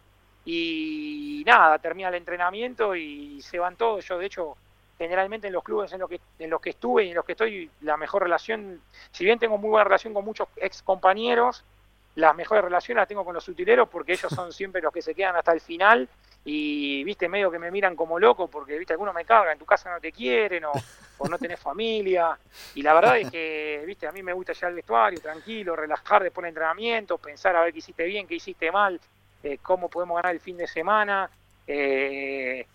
Y 0.43 1.43
nada, 1.45 1.77
termina 1.77 2.09
el 2.09 2.15
entrenamiento 2.15 2.95
y 2.95 3.39
se 3.43 3.59
van 3.59 3.75
todos. 3.75 4.03
Yo, 4.05 4.17
de 4.17 4.25
hecho, 4.25 4.57
generalmente 5.03 5.47
en 5.47 5.53
los 5.53 5.63
clubes 5.63 5.91
en 5.93 5.99
los 5.99 6.09
que, 6.09 6.19
en 6.39 6.49
los 6.49 6.61
que 6.61 6.71
estuve 6.71 7.05
y 7.05 7.09
en 7.09 7.15
los 7.15 7.25
que 7.25 7.31
estoy, 7.31 7.69
la 7.81 7.97
mejor 7.97 8.23
relación, 8.23 8.81
si 9.11 9.23
bien 9.23 9.39
tengo 9.39 9.57
muy 9.57 9.69
buena 9.69 9.83
relación 9.83 10.13
con 10.13 10.23
muchos 10.23 10.47
ex 10.57 10.83
compañeros, 10.83 11.63
las 12.15 12.35
mejores 12.35 12.63
relaciones 12.63 13.01
las 13.01 13.07
tengo 13.07 13.23
con 13.23 13.33
los 13.33 13.47
utileros 13.47 13.89
porque 13.89 14.13
ellos 14.13 14.31
son 14.31 14.51
siempre 14.53 14.81
los 14.81 14.93
que 14.93 15.01
se 15.01 15.15
quedan 15.15 15.35
hasta 15.35 15.53
el 15.53 15.61
final 15.61 16.07
y 16.43 17.03
viste 17.03 17.29
medio 17.29 17.51
que 17.51 17.59
me 17.59 17.69
miran 17.69 17.95
como 17.95 18.19
loco 18.19 18.47
porque 18.47 18.77
viste 18.77 18.93
algunos 18.93 19.13
me 19.13 19.25
cagan, 19.25 19.53
en 19.53 19.59
tu 19.59 19.65
casa 19.65 19.91
no 19.91 19.99
te 19.99 20.11
quieren 20.11 20.65
o, 20.65 20.71
no 21.29 21.37
tenés 21.37 21.59
familia. 21.59 22.37
Y 22.73 22.81
la 22.81 22.95
verdad 22.95 23.19
es 23.19 23.29
que 23.29 23.83
viste 23.85 24.07
a 24.07 24.11
mí 24.11 24.23
me 24.23 24.33
gusta 24.33 24.53
llegar 24.53 24.69
al 24.69 24.75
vestuario 24.75 25.21
tranquilo, 25.21 25.75
relajar 25.75 26.23
después 26.23 26.43
del 26.43 26.49
entrenamiento, 26.49 27.19
pensar 27.19 27.55
a 27.55 27.61
ver 27.61 27.73
qué 27.73 27.79
hiciste 27.79 28.05
bien, 28.05 28.27
qué 28.27 28.35
hiciste 28.35 28.71
mal, 28.71 28.99
eh, 29.43 29.59
cómo 29.61 29.87
podemos 29.87 30.15
ganar 30.15 30.33
el 30.33 30.39
fin 30.39 30.57
de 30.57 30.67
semana. 30.67 31.29
Eh, 31.67 32.65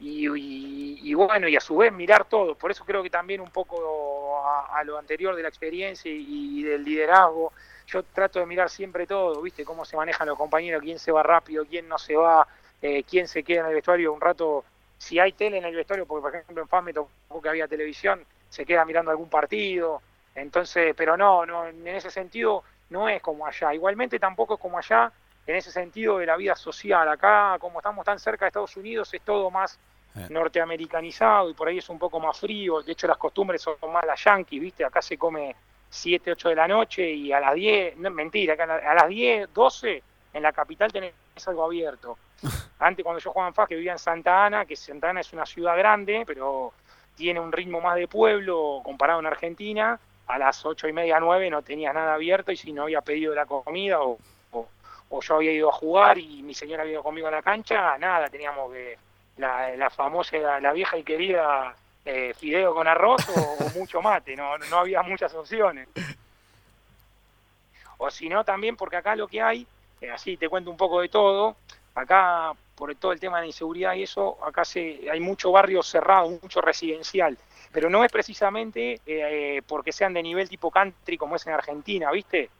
y, 0.00 1.14
bueno 1.14 1.48
y 1.48 1.56
a 1.56 1.60
su 1.60 1.76
vez 1.76 1.92
mirar 1.92 2.24
todo, 2.26 2.54
por 2.54 2.70
eso 2.70 2.84
creo 2.84 3.02
que 3.02 3.10
también 3.10 3.40
un 3.40 3.50
poco 3.50 4.40
a, 4.44 4.82
lo 4.84 4.96
anterior 4.96 5.34
de 5.34 5.42
la 5.42 5.48
experiencia 5.48 6.10
y, 6.10 6.60
y 6.60 6.62
del 6.62 6.84
liderazgo 6.84 7.52
yo 7.88 8.02
trato 8.02 8.38
de 8.38 8.46
mirar 8.46 8.68
siempre 8.68 9.06
todo, 9.06 9.40
¿viste? 9.40 9.64
Cómo 9.64 9.84
se 9.84 9.96
manejan 9.96 10.28
los 10.28 10.36
compañeros, 10.36 10.82
quién 10.82 10.98
se 10.98 11.10
va 11.10 11.22
rápido, 11.22 11.64
quién 11.64 11.88
no 11.88 11.98
se 11.98 12.14
va, 12.14 12.46
eh, 12.82 13.02
quién 13.02 13.26
se 13.26 13.42
queda 13.42 13.60
en 13.60 13.66
el 13.66 13.74
vestuario 13.74 14.12
un 14.12 14.20
rato, 14.20 14.64
si 14.98 15.18
hay 15.18 15.32
tele 15.32 15.58
en 15.58 15.64
el 15.64 15.74
vestuario, 15.74 16.04
porque 16.06 16.22
por 16.22 16.34
ejemplo 16.34 16.62
en 16.62 16.68
FAM 16.68 16.84
me 16.84 16.92
que 16.92 17.48
había 17.48 17.66
televisión, 17.66 18.24
se 18.50 18.66
queda 18.66 18.84
mirando 18.84 19.10
algún 19.10 19.30
partido, 19.30 20.02
entonces, 20.34 20.94
pero 20.96 21.16
no, 21.16 21.46
no, 21.46 21.66
en 21.66 21.88
ese 21.88 22.10
sentido 22.10 22.62
no 22.90 23.08
es 23.08 23.22
como 23.22 23.46
allá, 23.46 23.74
igualmente 23.74 24.18
tampoco 24.18 24.54
es 24.54 24.60
como 24.60 24.78
allá 24.78 25.10
en 25.48 25.56
ese 25.56 25.72
sentido 25.72 26.18
de 26.18 26.26
la 26.26 26.36
vida 26.36 26.54
social, 26.54 27.08
acá 27.08 27.56
como 27.58 27.78
estamos 27.78 28.04
tan 28.04 28.18
cerca 28.18 28.44
de 28.44 28.48
Estados 28.48 28.76
Unidos 28.76 29.12
es 29.14 29.22
todo 29.22 29.50
más 29.50 29.78
eh. 30.14 30.26
norteamericanizado 30.28 31.48
y 31.48 31.54
por 31.54 31.68
ahí 31.68 31.78
es 31.78 31.88
un 31.88 31.98
poco 31.98 32.20
más 32.20 32.38
frío, 32.38 32.82
de 32.82 32.92
hecho 32.92 33.06
las 33.06 33.16
costumbres 33.16 33.62
son 33.62 33.76
más 33.90 34.04
las 34.04 34.22
yankees, 34.22 34.60
¿viste? 34.60 34.84
Acá 34.84 35.00
se 35.00 35.16
come 35.16 35.56
7, 35.88 36.32
8 36.32 36.50
de 36.50 36.54
la 36.54 36.68
noche 36.68 37.10
y 37.10 37.32
a 37.32 37.40
las 37.40 37.54
10, 37.54 37.96
no, 37.96 38.10
mentira, 38.10 38.54
acá 38.54 38.64
a 38.64 38.94
las 38.94 39.08
10, 39.08 39.54
12 39.54 40.02
en 40.34 40.42
la 40.42 40.52
capital 40.52 40.92
tenés 40.92 41.14
algo 41.46 41.64
abierto. 41.64 42.18
Antes 42.78 43.02
cuando 43.02 43.18
yo 43.18 43.32
jugaba 43.32 43.48
en 43.48 43.54
FAS, 43.54 43.68
que 43.68 43.76
vivía 43.76 43.92
en 43.92 43.98
Santa 43.98 44.44
Ana, 44.44 44.66
que 44.66 44.76
Santa 44.76 45.08
Ana 45.08 45.20
es 45.20 45.32
una 45.32 45.46
ciudad 45.46 45.78
grande, 45.78 46.24
pero 46.26 46.74
tiene 47.16 47.40
un 47.40 47.52
ritmo 47.52 47.80
más 47.80 47.96
de 47.96 48.06
pueblo 48.06 48.82
comparado 48.84 49.20
en 49.20 49.26
Argentina, 49.26 49.98
a 50.26 50.38
las 50.38 50.66
ocho 50.66 50.86
y 50.86 50.92
media, 50.92 51.18
nueve 51.20 51.48
no 51.48 51.62
tenías 51.62 51.94
nada 51.94 52.12
abierto 52.12 52.52
y 52.52 52.56
si 52.58 52.70
no 52.70 52.82
había 52.82 53.00
pedido 53.00 53.34
la 53.34 53.46
comida 53.46 54.02
o, 54.02 54.18
o, 55.10 55.20
yo 55.20 55.34
había 55.36 55.52
ido 55.52 55.68
a 55.68 55.72
jugar 55.72 56.18
y 56.18 56.42
mi 56.42 56.54
señora 56.54 56.82
había 56.82 56.94
ido 56.94 57.02
conmigo 57.02 57.28
a 57.28 57.32
la 57.32 57.42
cancha, 57.42 57.96
nada, 57.98 58.28
teníamos 58.28 58.72
que 58.72 58.98
la, 59.36 59.76
la 59.76 59.90
famosa, 59.90 60.60
la, 60.60 60.72
vieja 60.72 60.98
y 60.98 61.02
querida 61.02 61.74
eh, 62.04 62.34
fideo 62.34 62.74
con 62.74 62.86
arroz 62.86 63.28
o, 63.36 63.70
mucho 63.78 64.02
mate, 64.02 64.36
no, 64.36 64.58
no 64.58 64.78
había 64.78 65.02
muchas 65.02 65.32
opciones. 65.34 65.88
O 67.98 68.10
si 68.10 68.28
no, 68.28 68.44
también 68.44 68.76
porque 68.76 68.96
acá 68.96 69.16
lo 69.16 69.26
que 69.26 69.42
hay, 69.42 69.66
eh, 70.00 70.10
así 70.10 70.36
te 70.36 70.48
cuento 70.48 70.70
un 70.70 70.76
poco 70.76 71.00
de 71.00 71.08
todo, 71.08 71.56
Acá, 71.98 72.52
por 72.76 72.94
todo 72.94 73.10
el 73.10 73.18
tema 73.18 73.38
de 73.38 73.42
la 73.42 73.46
inseguridad 73.48 73.94
y 73.94 74.04
eso, 74.04 74.38
acá 74.44 74.64
se, 74.64 75.10
hay 75.10 75.18
mucho 75.18 75.50
barrio 75.50 75.82
cerrado, 75.82 76.30
mucho 76.30 76.60
residencial. 76.60 77.36
Pero 77.72 77.90
no 77.90 78.04
es 78.04 78.12
precisamente 78.12 79.00
eh, 79.04 79.62
porque 79.66 79.90
sean 79.90 80.14
de 80.14 80.22
nivel 80.22 80.48
tipo 80.48 80.70
country 80.70 81.18
como 81.18 81.34
es 81.34 81.46
en 81.48 81.54
Argentina, 81.54 82.12
¿viste? 82.12 82.50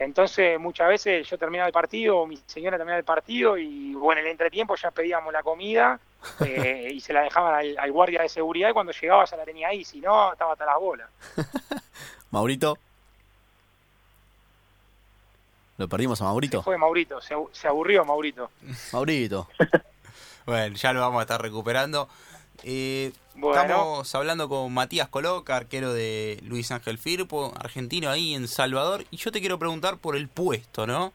Entonces, 0.00 0.58
muchas 0.58 0.88
veces 0.88 1.28
yo 1.28 1.36
terminaba 1.36 1.66
el 1.66 1.74
partido, 1.74 2.26
mi 2.26 2.38
señora 2.46 2.78
terminaba 2.78 2.98
el 2.98 3.04
partido 3.04 3.58
y 3.58 3.92
bueno, 3.92 4.22
en 4.22 4.28
el 4.28 4.32
entretiempo 4.32 4.74
ya 4.74 4.90
pedíamos 4.90 5.30
la 5.30 5.42
comida 5.42 6.00
eh, 6.40 6.88
y 6.90 7.00
se 7.00 7.12
la 7.12 7.20
dejaban 7.20 7.54
al, 7.54 7.78
al, 7.78 7.92
guardia 7.92 8.22
de 8.22 8.30
seguridad 8.30 8.70
y 8.70 8.72
cuando 8.72 8.92
llegaba 8.92 9.26
ya 9.26 9.36
la 9.36 9.44
tenía 9.44 9.68
ahí, 9.68 9.84
si 9.84 10.00
no, 10.00 10.32
estaba 10.32 10.52
hasta 10.52 10.64
las 10.64 10.78
bolas. 10.80 11.10
Maurito. 12.30 12.78
Lo 15.76 15.86
perdimos 15.86 16.18
a 16.22 16.24
Maurito. 16.24 16.62
fue 16.62 16.78
Maurito, 16.78 17.20
se, 17.20 17.68
aburrió 17.68 18.02
Maurito. 18.06 18.50
Maurito. 18.94 19.48
bueno, 20.46 20.76
ya 20.76 20.94
lo 20.94 21.00
vamos 21.00 21.18
a 21.18 21.22
estar 21.22 21.42
recuperando. 21.42 22.08
Eh, 22.64 23.12
Estamos 23.34 24.14
hablando 24.14 24.48
con 24.48 24.72
Matías 24.72 25.08
Coloca, 25.08 25.56
arquero 25.56 25.94
de 25.94 26.40
Luis 26.42 26.70
Ángel 26.70 26.98
Firpo, 26.98 27.54
argentino 27.58 28.10
ahí 28.10 28.34
en 28.34 28.48
Salvador. 28.48 29.04
Y 29.10 29.16
yo 29.16 29.32
te 29.32 29.40
quiero 29.40 29.58
preguntar 29.58 29.96
por 29.96 30.14
el 30.14 30.28
puesto, 30.28 30.86
¿no? 30.86 31.12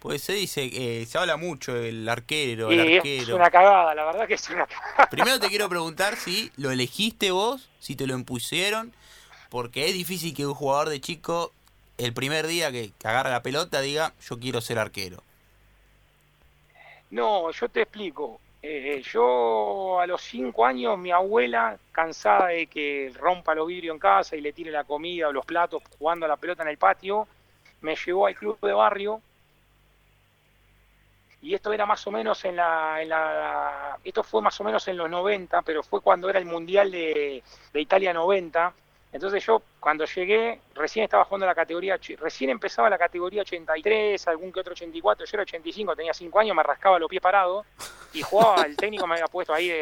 Pues 0.00 0.22
se 0.22 0.32
dice, 0.32 0.70
eh, 0.72 1.06
se 1.06 1.18
habla 1.18 1.36
mucho 1.36 1.76
el 1.76 2.08
arquero, 2.08 2.70
el 2.70 2.96
arquero. 2.96 3.22
Es 3.22 3.28
una 3.28 3.50
cagada, 3.50 3.94
la 3.94 4.04
verdad 4.04 4.26
que 4.26 4.34
es 4.34 4.48
una 4.48 4.66
cagada. 4.66 5.08
Primero 5.08 5.38
te 5.38 5.48
quiero 5.48 5.68
preguntar 5.68 6.16
si 6.16 6.50
lo 6.56 6.70
elegiste 6.70 7.30
vos, 7.30 7.68
si 7.80 7.94
te 7.94 8.06
lo 8.06 8.14
impusieron, 8.14 8.92
porque 9.50 9.86
es 9.86 9.94
difícil 9.94 10.34
que 10.34 10.46
un 10.46 10.54
jugador 10.54 10.88
de 10.88 11.00
chico 11.00 11.52
el 11.96 12.12
primer 12.12 12.46
día 12.46 12.70
que, 12.70 12.92
agarra 13.04 13.30
la 13.30 13.42
pelota 13.42 13.80
diga 13.80 14.14
yo 14.20 14.38
quiero 14.38 14.60
ser 14.60 14.78
arquero. 14.78 15.22
No, 17.10 17.50
yo 17.50 17.68
te 17.68 17.82
explico. 17.82 18.40
Eh, 18.60 19.02
yo 19.04 20.00
a 20.00 20.06
los 20.06 20.20
cinco 20.22 20.66
años, 20.66 20.98
mi 20.98 21.10
abuela, 21.12 21.78
cansada 21.92 22.48
de 22.48 22.66
que 22.66 23.12
rompa 23.14 23.54
los 23.54 23.68
vidrios 23.68 23.94
en 23.94 24.00
casa 24.00 24.36
y 24.36 24.40
le 24.40 24.52
tire 24.52 24.70
la 24.70 24.84
comida 24.84 25.28
o 25.28 25.32
los 25.32 25.46
platos 25.46 25.82
jugando 25.98 26.26
a 26.26 26.28
la 26.28 26.36
pelota 26.36 26.62
en 26.62 26.70
el 26.70 26.78
patio, 26.78 27.28
me 27.82 27.94
llevó 27.94 28.26
al 28.26 28.34
club 28.34 28.58
de 28.60 28.72
barrio 28.72 29.22
y 31.40 31.54
esto 31.54 31.72
era 31.72 31.86
más 31.86 32.04
o 32.06 32.10
menos 32.10 32.44
en 32.44 32.56
la, 32.56 33.00
en 33.00 33.08
la, 33.10 33.98
esto 34.02 34.24
fue 34.24 34.42
más 34.42 34.60
o 34.60 34.64
menos 34.64 34.86
en 34.88 34.96
los 34.96 35.08
90, 35.08 35.62
pero 35.62 35.82
fue 35.82 36.00
cuando 36.00 36.28
era 36.28 36.38
el 36.38 36.46
Mundial 36.46 36.90
de, 36.90 37.42
Italia 37.74 38.12
90. 38.12 38.72
Entonces 39.12 39.44
yo 39.44 39.62
cuando 39.80 40.04
llegué, 40.04 40.60
recién 40.74 41.04
estaba 41.04 41.24
jugando 41.24 41.46
la 41.46 41.54
categoría, 41.54 41.98
recién 42.18 42.50
empezaba 42.50 42.90
la 42.90 42.98
categoría 42.98 43.42
83, 43.42 44.28
algún 44.28 44.52
que 44.52 44.60
otro 44.60 44.72
84, 44.72 45.24
yo 45.24 45.30
era 45.36 45.42
85, 45.42 45.96
tenía 45.96 46.12
5 46.12 46.38
años, 46.38 46.54
me 46.54 46.62
rascaba 46.62 46.98
los 46.98 47.08
pies 47.08 47.22
parados 47.22 47.64
y 48.12 48.20
jugaba, 48.22 48.62
el 48.62 48.76
técnico 48.76 49.06
me 49.06 49.14
había 49.14 49.26
puesto 49.26 49.54
ahí, 49.54 49.72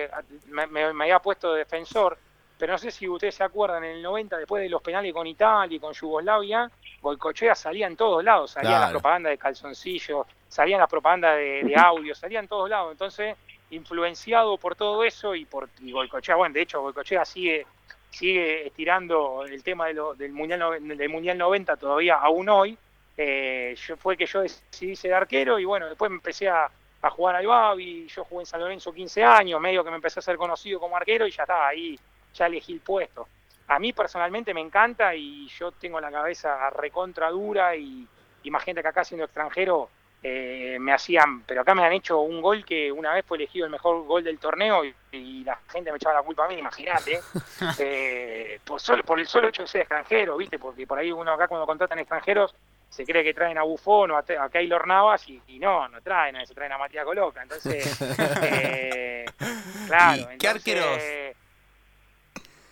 me, 0.48 0.66
me, 0.66 1.04
había 1.04 1.18
puesto 1.18 1.52
de 1.52 1.60
defensor, 1.60 2.16
pero 2.56 2.72
no 2.72 2.78
sé 2.78 2.90
si 2.90 3.08
ustedes 3.08 3.34
se 3.34 3.42
acuerdan, 3.42 3.82
en 3.84 3.96
el 3.96 4.02
90, 4.02 4.38
después 4.38 4.62
de 4.62 4.68
los 4.68 4.80
penales 4.80 5.12
con 5.12 5.26
Italia 5.26 5.76
y 5.76 5.80
con 5.80 5.92
Yugoslavia, 5.92 6.70
Boicochea 7.02 7.54
salía 7.54 7.86
en 7.86 7.96
todos 7.96 8.22
lados, 8.22 8.52
salía 8.52 8.78
la 8.78 8.90
propaganda 8.90 9.30
de 9.30 9.38
calzoncillos, 9.38 10.26
salían 10.48 10.80
las 10.80 10.88
propagandas 10.88 11.36
de, 11.36 11.74
audio, 11.76 12.14
salían 12.14 12.44
en 12.44 12.48
todos 12.48 12.70
lados. 12.70 12.92
Entonces, 12.92 13.36
influenciado 13.70 14.56
por 14.56 14.76
todo 14.76 15.04
eso 15.04 15.34
y 15.34 15.44
por 15.44 15.68
y 15.80 15.92
Boicochea, 15.92 16.36
bueno, 16.36 16.54
de 16.54 16.62
hecho, 16.62 16.80
Boicochea 16.80 17.24
sigue 17.24 17.66
sigue 18.16 18.66
estirando 18.66 19.44
el 19.44 19.62
tema 19.62 19.86
del, 19.86 20.32
mundial 20.32 20.80
del 20.80 21.08
mundial 21.10 21.36
90 21.36 21.76
todavía 21.76 22.14
aún 22.14 22.48
hoy. 22.48 22.78
Eh, 23.18 23.74
fue 23.98 24.16
que 24.16 24.26
yo 24.26 24.40
decidí 24.40 24.94
ser 24.96 25.14
arquero 25.14 25.58
y 25.58 25.64
bueno 25.64 25.86
después 25.86 26.10
me 26.10 26.16
empecé 26.16 26.48
a, 26.48 26.70
jugar 27.10 27.36
al 27.36 27.46
Babi. 27.46 28.08
Yo 28.08 28.24
jugué 28.24 28.42
en 28.42 28.46
San 28.46 28.60
Lorenzo 28.60 28.92
15 28.92 29.22
años 29.22 29.60
medio 29.60 29.84
que 29.84 29.90
me 29.90 29.96
empecé 29.96 30.18
a 30.18 30.22
ser 30.22 30.36
conocido 30.36 30.80
como 30.80 30.96
arquero 30.96 31.26
y 31.26 31.30
ya 31.30 31.42
estaba 31.42 31.68
ahí 31.68 31.98
ya 32.34 32.46
elegí 32.46 32.72
el 32.72 32.80
puesto. 32.80 33.28
A 33.68 33.78
mí 33.78 33.92
personalmente 33.92 34.54
me 34.54 34.60
encanta 34.60 35.14
y 35.14 35.48
yo 35.48 35.72
tengo 35.72 36.00
la 36.00 36.10
cabeza 36.10 36.70
recontra 36.70 37.30
dura 37.30 37.76
y 37.76 38.06
imagínate 38.44 38.82
que 38.82 38.88
acá 38.88 39.04
siendo 39.04 39.24
extranjero 39.24 39.88
eh, 40.22 40.78
me 40.80 40.92
hacían, 40.92 41.42
pero 41.42 41.60
acá 41.60 41.74
me 41.74 41.84
han 41.84 41.92
hecho 41.92 42.20
un 42.20 42.40
gol 42.40 42.64
que 42.64 42.90
una 42.90 43.12
vez 43.12 43.24
fue 43.24 43.36
elegido 43.36 43.66
el 43.66 43.70
mejor 43.70 44.04
gol 44.04 44.24
del 44.24 44.38
torneo 44.38 44.84
y, 44.84 44.94
la 45.44 45.58
gente 45.70 45.92
me 45.92 45.96
echaba 45.96 46.16
la 46.16 46.22
culpa 46.22 46.44
a 46.44 46.48
mí, 46.48 46.56
imagínate, 46.58 47.20
eh, 47.78 48.58
por, 48.64 48.80
solo, 48.80 49.04
por 49.04 49.20
el 49.20 49.26
solo 49.28 49.48
hecho 49.48 49.62
de 49.62 49.68
ser 49.68 49.82
extranjero, 49.82 50.36
¿viste? 50.36 50.58
Porque 50.58 50.86
por 50.86 50.98
ahí 50.98 51.12
uno 51.12 51.32
acá 51.32 51.46
cuando 51.46 51.64
contratan 51.66 52.00
extranjeros 52.00 52.52
se 52.88 53.04
cree 53.04 53.22
que 53.22 53.32
traen 53.32 53.56
a 53.56 53.62
Bufón 53.62 54.10
o 54.10 54.16
a, 54.16 54.24
a 54.40 54.48
Keylor 54.48 54.86
Navas 54.86 55.28
y, 55.28 55.58
no, 55.60 55.88
no 55.88 56.00
traen, 56.02 56.44
se 56.44 56.54
traen 56.54 56.72
a 56.72 56.78
Matías 56.78 57.04
Coloca. 57.04 57.42
Entonces, 57.42 57.96
eh, 58.42 59.24
claro. 59.86 60.28
¿Qué 60.38 60.48
arqueros? 60.48 61.02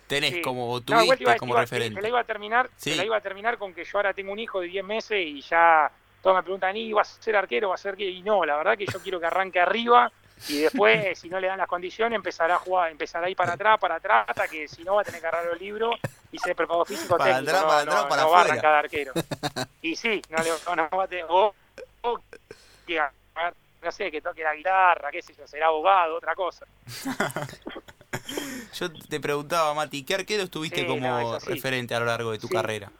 tenés 0.07 0.43
como 0.43 0.81
tuviste 0.81 1.37
como 1.37 1.55
referente? 1.55 1.95
Te 1.95 2.01
la 2.01 2.09
iba 2.09 2.19
a 2.19 2.23
terminar, 2.25 2.69
la 2.85 3.05
iba 3.05 3.17
a 3.17 3.21
terminar 3.21 3.57
con 3.57 3.73
que 3.73 3.85
yo 3.85 3.97
ahora 3.97 4.13
tengo 4.13 4.31
un 4.31 4.39
hijo 4.39 4.59
de 4.59 4.67
10 4.67 4.85
meses 4.85 5.25
y 5.25 5.41
ya 5.41 5.91
todos 6.25 6.37
me 6.37 6.41
preguntan, 6.41 6.75
¿y 6.75 6.91
vas 6.91 7.19
a 7.19 7.21
ser 7.21 7.35
arquero? 7.35 7.69
¿Va 7.69 7.75
a 7.75 7.77
ser 7.77 7.95
que 7.95 8.09
Y 8.09 8.23
no, 8.23 8.43
la 8.45 8.57
verdad 8.57 8.75
que 8.75 8.87
yo 8.87 8.99
quiero 8.99 9.19
que 9.19 9.27
arranque 9.27 9.59
arriba 9.59 10.11
y 10.47 10.61
después, 10.61 11.19
si 11.19 11.29
no 11.29 11.39
le 11.39 11.45
dan 11.45 11.59
las 11.59 11.67
condiciones, 11.67 12.15
empezará 12.15 12.55
a 12.55 12.57
jugar, 12.57 12.89
empezará 12.89 13.27
a 13.27 13.29
ir 13.29 13.35
para 13.35 13.53
atrás, 13.53 13.77
para 13.79 13.95
atrás, 13.97 14.25
hasta 14.27 14.47
que 14.47 14.67
si 14.67 14.83
no 14.83 14.95
va 14.95 15.01
a 15.01 15.03
tener 15.03 15.21
que 15.21 15.27
agarrar 15.27 15.53
el 15.53 15.59
libro 15.59 15.91
y 16.31 16.39
ser 16.39 16.55
preparado 16.55 16.83
físico 16.83 17.15
para 17.15 17.25
técnico. 17.25 17.51
Atrás, 17.51 17.61
no, 17.61 17.67
para 17.67 17.81
atrás, 17.81 18.01
no, 18.01 18.09
para 18.09 18.21
no 18.23 18.29
va 18.31 18.39
a 18.39 18.41
arrancar 18.41 18.73
arquero. 18.73 19.13
Y 19.83 19.95
sí, 19.95 20.19
no, 20.29 20.37
le, 20.41 20.49
no, 20.75 20.97
va 20.97 21.03
a 21.03 21.07
tener, 21.07 21.25
o, 21.29 21.53
o 22.01 22.19
no 23.83 23.91
sé, 23.91 24.09
que 24.09 24.19
toque 24.19 24.41
la 24.41 24.55
guitarra, 24.55 25.11
qué 25.11 25.21
sé 25.21 25.35
yo, 25.35 25.47
será 25.47 25.67
abogado, 25.67 26.15
otra 26.15 26.33
cosa. 26.33 26.65
yo 28.73 28.91
te 28.91 29.19
preguntaba, 29.19 29.75
Mati, 29.75 30.03
¿qué 30.03 30.15
arquero 30.15 30.41
estuviste 30.41 30.87
como 30.87 31.37
referente 31.37 31.93
a 31.93 31.99
lo 31.99 32.07
largo 32.07 32.31
de 32.31 32.39
tu 32.39 32.49
carrera? 32.49 32.91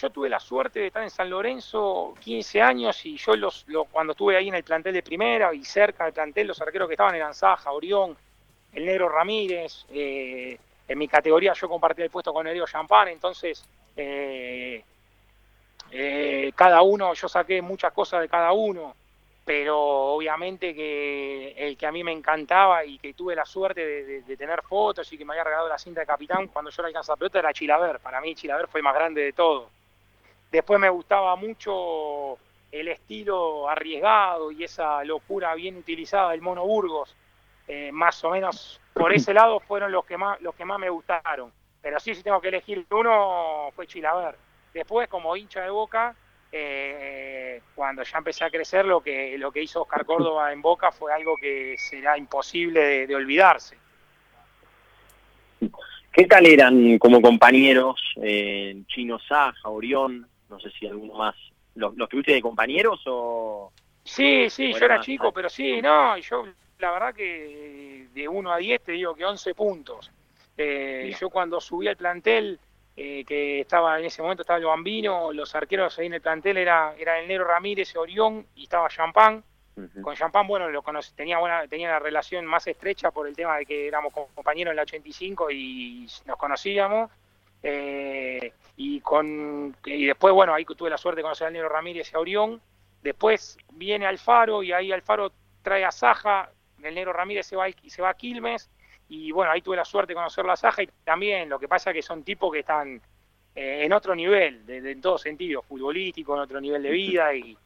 Yo 0.00 0.10
tuve 0.10 0.28
la 0.28 0.40
suerte 0.40 0.80
de 0.80 0.86
estar 0.88 1.02
en 1.02 1.10
San 1.10 1.30
Lorenzo 1.30 2.14
15 2.20 2.62
años 2.62 3.04
y 3.06 3.16
yo 3.16 3.34
los, 3.36 3.66
cuando 3.90 4.12
estuve 4.12 4.36
ahí 4.36 4.48
en 4.48 4.54
el 4.54 4.64
plantel 4.64 4.94
de 4.94 5.02
primera 5.02 5.52
y 5.54 5.64
cerca 5.64 6.04
del 6.04 6.12
plantel, 6.12 6.46
los 6.46 6.60
arqueros 6.60 6.88
que 6.88 6.94
estaban 6.94 7.14
eran 7.14 7.34
Saja, 7.34 7.72
Orión, 7.72 8.16
el 8.72 8.84
Negro 8.84 9.08
Ramírez. 9.08 9.86
Eh, 9.90 10.58
en 10.86 10.98
mi 10.98 11.08
categoría 11.08 11.54
yo 11.54 11.68
compartí 11.68 12.02
el 12.02 12.10
puesto 12.10 12.32
con 12.32 12.46
Erio 12.46 12.66
Champán, 12.66 13.08
entonces 13.08 13.64
eh, 13.96 14.84
eh, 15.90 16.52
cada 16.54 16.82
uno, 16.82 17.14
yo 17.14 17.28
saqué 17.28 17.62
muchas 17.62 17.92
cosas 17.92 18.20
de 18.20 18.28
cada 18.28 18.52
uno 18.52 18.94
pero 19.44 19.78
obviamente 19.78 20.74
que 20.74 21.52
el 21.56 21.76
que 21.76 21.86
a 21.86 21.92
mí 21.92 22.02
me 22.02 22.12
encantaba 22.12 22.84
y 22.84 22.98
que 22.98 23.12
tuve 23.12 23.36
la 23.36 23.44
suerte 23.44 24.22
de, 24.22 24.36
tener 24.36 24.62
fotos 24.62 25.12
y 25.12 25.18
que 25.18 25.24
me 25.24 25.34
había 25.34 25.44
regalado 25.44 25.68
la 25.68 25.78
cinta 25.78 26.00
de 26.00 26.06
capitán 26.06 26.48
cuando 26.48 26.70
yo 26.70 26.82
la 26.82 26.88
alcanzé 26.88 27.12
la 27.12 27.16
pelota 27.16 27.38
era 27.40 27.52
Chilaver. 27.52 28.00
Para 28.00 28.20
mí 28.20 28.34
Chilaver 28.34 28.68
fue 28.68 28.80
el 28.80 28.84
más 28.84 28.94
grande 28.94 29.22
de 29.22 29.32
todo. 29.32 29.68
Después 30.50 30.80
me 30.80 30.88
gustaba 30.88 31.36
mucho 31.36 32.38
el 32.72 32.88
estilo 32.88 33.68
arriesgado 33.68 34.50
y 34.50 34.64
esa 34.64 35.04
locura 35.04 35.54
bien 35.54 35.76
utilizada 35.76 36.30
del 36.30 36.40
Mono 36.40 36.64
Burgos. 36.64 37.14
Eh, 37.68 37.92
más 37.92 38.22
o 38.24 38.30
menos 38.30 38.80
por 38.94 39.12
ese 39.12 39.34
lado 39.34 39.60
fueron 39.60 39.92
los 39.92 40.04
que 40.06 40.16
más 40.16 40.40
los 40.40 40.54
que 40.54 40.64
más 40.64 40.78
me 40.78 40.88
gustaron. 40.88 41.52
Pero 41.82 42.00
sí, 42.00 42.14
si 42.14 42.22
tengo 42.22 42.40
que 42.40 42.48
elegir 42.48 42.86
uno, 42.90 43.70
fue 43.76 43.86
Chilaver. 43.86 44.36
Después, 44.72 45.06
como 45.08 45.36
hincha 45.36 45.60
de 45.60 45.70
Boca, 45.70 46.16
eh, 46.56 47.60
cuando 47.74 48.04
ya 48.04 48.18
empecé 48.18 48.44
a 48.44 48.50
crecer, 48.50 48.84
lo 48.84 49.00
que, 49.00 49.36
lo 49.38 49.50
que 49.50 49.62
hizo 49.62 49.82
Oscar 49.82 50.04
Córdoba 50.04 50.52
en 50.52 50.62
Boca 50.62 50.92
fue 50.92 51.12
algo 51.12 51.36
que 51.36 51.74
será 51.76 52.16
imposible 52.16 53.08
de, 53.08 53.14
olvidarse. 53.14 53.76
¿Qué 56.12 56.26
tal 56.26 56.46
eran 56.46 56.96
como 56.98 57.20
compañeros 57.20 58.00
eh, 58.22 58.80
Chino 58.86 59.18
Saja, 59.18 59.68
Orión, 59.68 60.28
no 60.48 60.60
sé 60.60 60.70
si 60.78 60.86
alguno 60.86 61.14
más? 61.14 61.34
¿Los, 61.74 61.96
los 61.96 62.08
tuviste 62.08 62.34
de 62.34 62.40
compañeros 62.40 63.02
o...? 63.06 63.72
Sí, 64.04 64.48
sí, 64.48 64.72
yo 64.72 64.84
era 64.84 65.00
chico, 65.00 65.32
pero 65.32 65.48
sí, 65.48 65.82
no, 65.82 66.16
yo 66.18 66.44
la 66.78 66.92
verdad 66.92 67.14
que 67.14 68.06
de 68.14 68.28
1 68.28 68.52
a 68.52 68.58
10 68.58 68.82
te 68.82 68.92
digo 68.92 69.14
que 69.14 69.24
11 69.24 69.54
puntos. 69.54 70.12
Eh, 70.56 71.12
yo 71.18 71.30
cuando 71.30 71.60
subí 71.60 71.88
al 71.88 71.96
plantel 71.96 72.60
eh, 72.96 73.24
que 73.24 73.60
estaba 73.60 73.98
en 73.98 74.04
ese 74.04 74.22
momento 74.22 74.42
estaba 74.42 74.58
el 74.58 74.66
Bambino, 74.66 75.32
los 75.32 75.54
arqueros 75.54 75.98
ahí 75.98 76.06
en 76.06 76.14
el 76.14 76.20
plantel 76.20 76.58
era, 76.58 76.94
era 76.96 77.18
el 77.18 77.26
Negro 77.26 77.44
Ramírez, 77.44 77.96
Orión 77.96 78.46
y 78.54 78.64
estaba 78.64 78.88
Champán. 78.88 79.42
Con 80.02 80.14
Champán, 80.14 80.46
bueno, 80.46 80.70
lo 80.70 80.84
tenía 81.16 81.38
buena, 81.38 81.66
tenía 81.66 81.88
una 81.88 81.98
relación 81.98 82.46
más 82.46 82.64
estrecha 82.68 83.10
por 83.10 83.26
el 83.26 83.34
tema 83.34 83.56
de 83.56 83.66
que 83.66 83.88
éramos 83.88 84.12
compañeros 84.12 84.70
en 84.70 84.76
la 84.76 84.82
85 84.82 85.50
y 85.50 86.06
nos 86.26 86.36
conocíamos. 86.36 87.10
Eh, 87.60 88.52
y 88.76 89.00
con 89.00 89.74
y 89.84 90.06
después, 90.06 90.32
bueno, 90.32 90.54
ahí 90.54 90.64
tuve 90.64 90.90
la 90.90 90.98
suerte 90.98 91.18
de 91.18 91.22
conocer 91.22 91.48
al 91.48 91.52
Negro 91.52 91.68
Ramírez 91.68 92.12
y 92.12 92.16
a 92.16 92.20
Orión. 92.20 92.60
Después 93.02 93.58
viene 93.72 94.06
Alfaro 94.06 94.62
y 94.62 94.70
ahí 94.70 94.92
Alfaro 94.92 95.32
trae 95.62 95.84
a 95.84 95.90
Saja, 95.90 96.50
el 96.80 96.94
Negro 96.94 97.12
Ramírez 97.12 97.46
se 97.46 97.56
va, 97.56 97.66
se 97.84 98.02
va 98.02 98.10
a 98.10 98.14
Quilmes 98.14 98.70
y 99.08 99.30
bueno, 99.32 99.52
ahí 99.52 99.60
tuve 99.60 99.76
la 99.76 99.84
suerte 99.84 100.12
de 100.12 100.16
conocer 100.16 100.44
la 100.44 100.56
Saja 100.56 100.82
y 100.82 100.88
también 101.04 101.48
lo 101.48 101.58
que 101.58 101.68
pasa 101.68 101.90
es 101.90 101.94
que 101.96 102.02
son 102.02 102.22
tipos 102.22 102.52
que 102.52 102.60
están 102.60 103.00
eh, 103.54 103.84
en 103.84 103.92
otro 103.92 104.14
nivel, 104.14 104.66
de, 104.66 104.78
en 104.90 105.00
todo 105.00 105.18
sentido, 105.18 105.62
futbolístico, 105.62 106.34
en 106.34 106.40
otro 106.40 106.60
nivel 106.60 106.82
de 106.82 106.90
vida, 106.90 107.34
y 107.34 107.56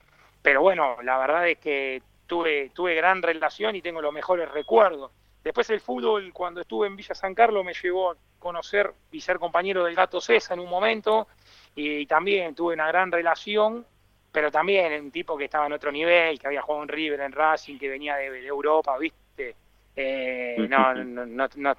pero 0.43 0.61
bueno, 0.61 0.97
la 1.03 1.19
verdad 1.19 1.49
es 1.49 1.59
que 1.59 2.03
tuve, 2.27 2.71
tuve 2.75 2.95
gran 2.95 3.23
relación 3.23 3.75
y 3.77 3.83
tengo 3.83 4.03
los 4.03 4.13
mejores 4.13 4.51
recuerdos. 4.51 5.11
Después 5.43 5.71
el 5.71 5.81
fútbol, 5.81 6.33
cuando 6.33 6.61
estuve 6.61 6.87
en 6.87 6.97
Villa 6.97 7.15
San 7.15 7.35
Carlos, 7.35 7.65
me 7.65 7.73
llevó 7.73 8.11
a 8.11 8.17
conocer 8.39 8.93
y 9.11 9.21
ser 9.21 9.39
compañero 9.39 9.85
del 9.85 9.95
Gato 9.95 10.21
César 10.21 10.59
en 10.59 10.65
un 10.65 10.71
momento, 10.71 11.29
y, 11.75 12.07
también 12.07 12.55
tuve 12.55 12.75
una 12.75 12.89
gran 12.89 13.11
relación, 13.11 13.87
pero 14.31 14.51
también 14.51 15.01
un 15.01 15.11
tipo 15.11 15.39
que 15.39 15.45
estaba 15.45 15.67
en 15.67 15.73
otro 15.73 15.91
nivel, 15.91 16.39
que 16.39 16.47
había 16.47 16.61
jugado 16.61 16.83
en 16.83 16.89
River, 16.89 17.21
en 17.21 17.33
Racing, 17.33 17.79
que 17.79 17.89
venía 17.89 18.17
de, 18.17 18.31
de 18.31 18.47
Europa, 18.47 18.99
¿viste? 18.99 19.57
Eh, 20.01 20.55
no, 20.71 20.95
no, 20.95 21.49
no, 21.57 21.77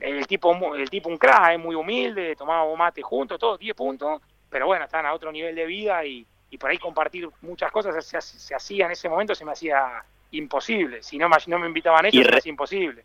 el 0.00 0.26
tipo 0.26 0.74
el 0.74 0.88
tipo 0.88 1.10
un 1.10 1.18
crack, 1.18 1.52
es 1.52 1.58
muy 1.58 1.74
humilde, 1.74 2.34
tomábamos 2.34 2.78
mate 2.78 3.02
juntos, 3.02 3.38
todos 3.38 3.58
10 3.58 3.76
puntos, 3.76 4.22
pero 4.48 4.66
bueno, 4.66 4.86
están 4.86 5.04
a 5.04 5.12
otro 5.12 5.30
nivel 5.30 5.54
de 5.54 5.66
vida 5.66 6.02
y, 6.06 6.26
por 6.58 6.70
ahí 6.70 6.78
compartir 6.78 7.28
muchas 7.42 7.70
cosas 7.70 8.04
se, 8.04 8.20
se, 8.20 8.54
hacía 8.54 8.86
en 8.86 8.92
ese 8.92 9.08
momento, 9.08 9.34
se 9.34 9.44
me 9.44 9.52
hacía 9.52 10.02
imposible. 10.30 11.02
Si 11.02 11.18
no, 11.18 11.28
no 11.28 11.58
me 11.58 11.66
invitaban 11.66 12.06
ellos, 12.06 12.26
era 12.26 12.40
imposible. 12.44 13.04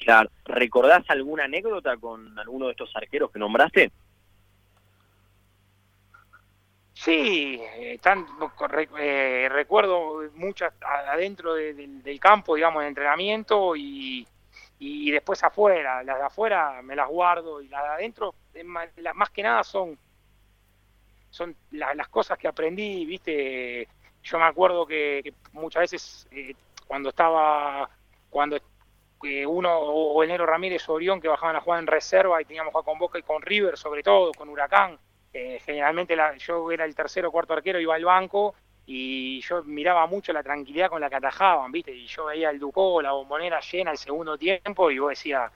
Claro. 0.00 0.30
¿Recordás 0.44 1.08
alguna 1.08 1.44
anécdota 1.44 1.96
con 1.96 2.36
alguno 2.38 2.66
de 2.66 2.72
estos 2.72 2.94
arqueros 2.94 3.30
que 3.30 3.38
nombraste? 3.38 3.90
Sí, 7.04 7.60
eh, 7.60 7.98
eh, 9.00 9.48
recuerdo 9.50 10.22
muchas 10.34 10.72
adentro 10.80 11.54
del 11.54 12.20
campo, 12.20 12.54
digamos, 12.54 12.82
de 12.82 12.88
entrenamiento 12.88 13.74
y, 13.74 14.24
y 14.78 15.10
después 15.10 15.42
afuera. 15.42 16.04
Las 16.04 16.18
de 16.18 16.24
afuera 16.24 16.80
me 16.80 16.94
las 16.94 17.08
guardo 17.08 17.60
y 17.60 17.66
las 17.66 17.82
de 17.82 17.88
adentro, 17.88 18.36
más 19.14 19.30
que 19.30 19.42
nada 19.42 19.64
son, 19.64 19.98
son 21.30 21.56
las 21.72 22.06
cosas 22.06 22.38
que 22.38 22.46
aprendí, 22.46 23.04
viste. 23.04 23.88
Yo 24.22 24.38
me 24.38 24.44
acuerdo 24.44 24.86
que, 24.86 25.34
muchas 25.54 25.80
veces 25.80 26.28
eh, 26.30 26.54
cuando 26.86 27.08
estaba, 27.08 27.90
cuando 28.30 28.58
uno 29.48 29.76
o 29.76 30.22
Enero 30.22 30.46
Ramírez 30.46 30.88
o 30.88 30.92
Orión 30.92 31.20
que 31.20 31.26
bajaban 31.26 31.56
a 31.56 31.60
jugar 31.60 31.80
en 31.80 31.88
reserva 31.88 32.40
y 32.40 32.44
teníamos 32.44 32.70
que 32.70 32.74
jugar 32.74 32.84
con 32.84 32.98
Boca 33.00 33.18
y 33.18 33.22
con 33.24 33.42
River, 33.42 33.76
sobre 33.76 34.04
todo, 34.04 34.30
con 34.34 34.48
Huracán 34.48 34.96
eh, 35.32 35.60
generalmente 35.64 36.14
la, 36.14 36.36
yo 36.36 36.70
era 36.70 36.84
el 36.84 36.94
tercero 36.94 37.28
o 37.28 37.32
cuarto 37.32 37.54
arquero, 37.54 37.80
iba 37.80 37.94
al 37.94 38.04
banco 38.04 38.54
y 38.84 39.40
yo 39.40 39.62
miraba 39.64 40.06
mucho 40.06 40.32
la 40.32 40.42
tranquilidad 40.42 40.90
con 40.90 41.00
la 41.00 41.08
que 41.08 41.16
atajaban, 41.16 41.72
¿viste? 41.72 41.92
Y 41.92 42.06
yo 42.06 42.26
veía 42.26 42.50
el 42.50 42.58
Ducó, 42.58 43.00
la 43.00 43.12
bombonera 43.12 43.60
llena 43.60 43.92
el 43.92 43.98
segundo 43.98 44.36
tiempo 44.36 44.90
y 44.90 44.98
vos 44.98 45.10
decías, 45.10 45.50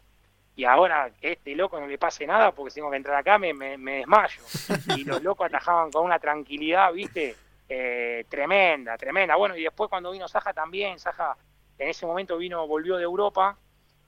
y 0.54 0.64
ahora 0.64 1.10
que 1.20 1.32
este 1.32 1.54
loco 1.54 1.78
no 1.78 1.86
le 1.86 1.98
pase 1.98 2.26
nada 2.26 2.52
porque 2.52 2.72
tengo 2.72 2.90
que 2.90 2.96
entrar 2.96 3.16
acá 3.18 3.38
me, 3.38 3.52
desmayo. 3.52 4.40
Y 4.96 5.04
los 5.04 5.22
locos 5.22 5.46
atajaban 5.46 5.90
con 5.90 6.06
una 6.06 6.18
tranquilidad, 6.18 6.92
¿viste? 6.92 7.36
Eh, 7.68 8.24
tremenda, 8.28 8.96
tremenda. 8.96 9.36
Bueno, 9.36 9.56
y 9.56 9.64
después 9.64 9.90
cuando 9.90 10.12
vino 10.12 10.28
Saja 10.28 10.54
también, 10.54 10.98
Saja 10.98 11.36
en 11.78 11.88
ese 11.90 12.06
momento 12.06 12.38
vino, 12.38 12.66
volvió 12.66 12.96
de 12.96 13.02
Europa 13.02 13.58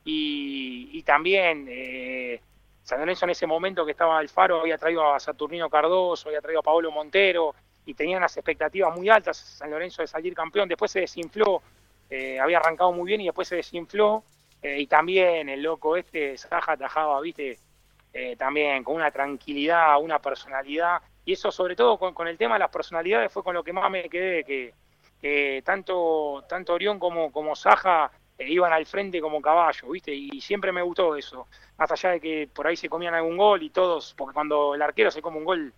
y, 0.05 0.89
y 0.93 1.03
también... 1.03 1.67
Eh, 1.69 2.41
San 2.89 3.01
Lorenzo 3.01 3.27
en 3.27 3.33
ese 3.33 3.47
momento 3.47 3.85
que 3.85 3.91
estaba 3.91 4.19
Alfaro 4.19 4.63
había 4.63 4.79
traído 4.79 5.13
a 5.13 5.21
Saturnino 5.21 5.69
Cardoso, 5.69 6.31
había 6.31 6.41
traído 6.41 6.61
a 6.61 6.63
Paolo 6.63 6.91
Montero 6.91 7.55
y 7.85 7.93
tenía 7.93 8.17
unas 8.17 8.35
expectativas 8.35 8.97
muy 8.97 9.11
altas 9.11 9.37
San 9.37 9.71
Lorenzo 9.71 10.01
de 10.01 10.09
salir 10.09 10.33
campeón. 10.33 10.71
Después 10.71 10.91
se 10.91 11.01
desinfló, 11.01 11.61
eh, 12.09 12.41
había 12.41 12.57
arrancado 12.57 12.91
muy 12.93 13.07
bien 13.07 13.21
y 13.21 13.27
después 13.27 13.47
se 13.47 13.57
desinfló. 13.57 14.25
Eh, 14.63 14.81
y 14.81 14.87
también 14.87 15.51
el 15.51 15.63
loco 15.63 15.99
este, 15.99 16.39
Saja 16.39 16.73
atajaba, 16.73 17.21
viste, 17.21 17.59
eh, 18.15 18.37
también 18.37 18.83
con 18.83 18.97
una 18.97 19.11
tranquilidad, 19.11 20.01
una 20.01 20.19
personalidad. 20.19 21.03
Y 21.27 21.35
eso 21.35 21.53
sobre 21.53 21.77
todo 21.77 21.99
con, 21.99 22.27
el 22.27 22.39
tema 22.39 22.55
de 22.55 22.61
las 22.61 22.71
personalidades 22.71 23.31
fue 23.31 23.45
con 23.45 23.53
lo 23.53 23.63
que 23.63 23.75
más 23.75 23.91
me 23.91 24.09
quedé, 24.09 24.45
que, 25.21 25.63
tanto, 25.63 26.43
tanto 26.49 26.73
Orión 26.73 26.99
como, 26.99 27.31
como 27.33 27.55
Saja 27.55 28.11
iban 28.39 28.73
al 28.73 28.87
frente 28.87 29.21
como 29.21 29.43
caballo, 29.43 29.89
¿viste? 29.91 30.15
Y 30.15 30.41
siempre 30.41 30.73
me 30.73 30.83
gustó 30.83 31.17
eso. 31.17 31.49
Más 31.77 31.91
allá 31.91 32.11
de 32.11 32.21
que 32.21 32.49
por 32.53 32.67
ahí 32.67 32.77
se 32.77 32.89
comían 32.89 33.15
algún 33.15 33.37
gol 33.37 33.63
y 33.63 33.71
todos, 33.71 34.15
porque 34.17 34.35
cuando 34.35 34.75
el 34.75 34.83
arquero 34.83 35.11
se 35.11 35.23
come 35.23 35.39
un 35.39 35.45
gol, 35.45 35.73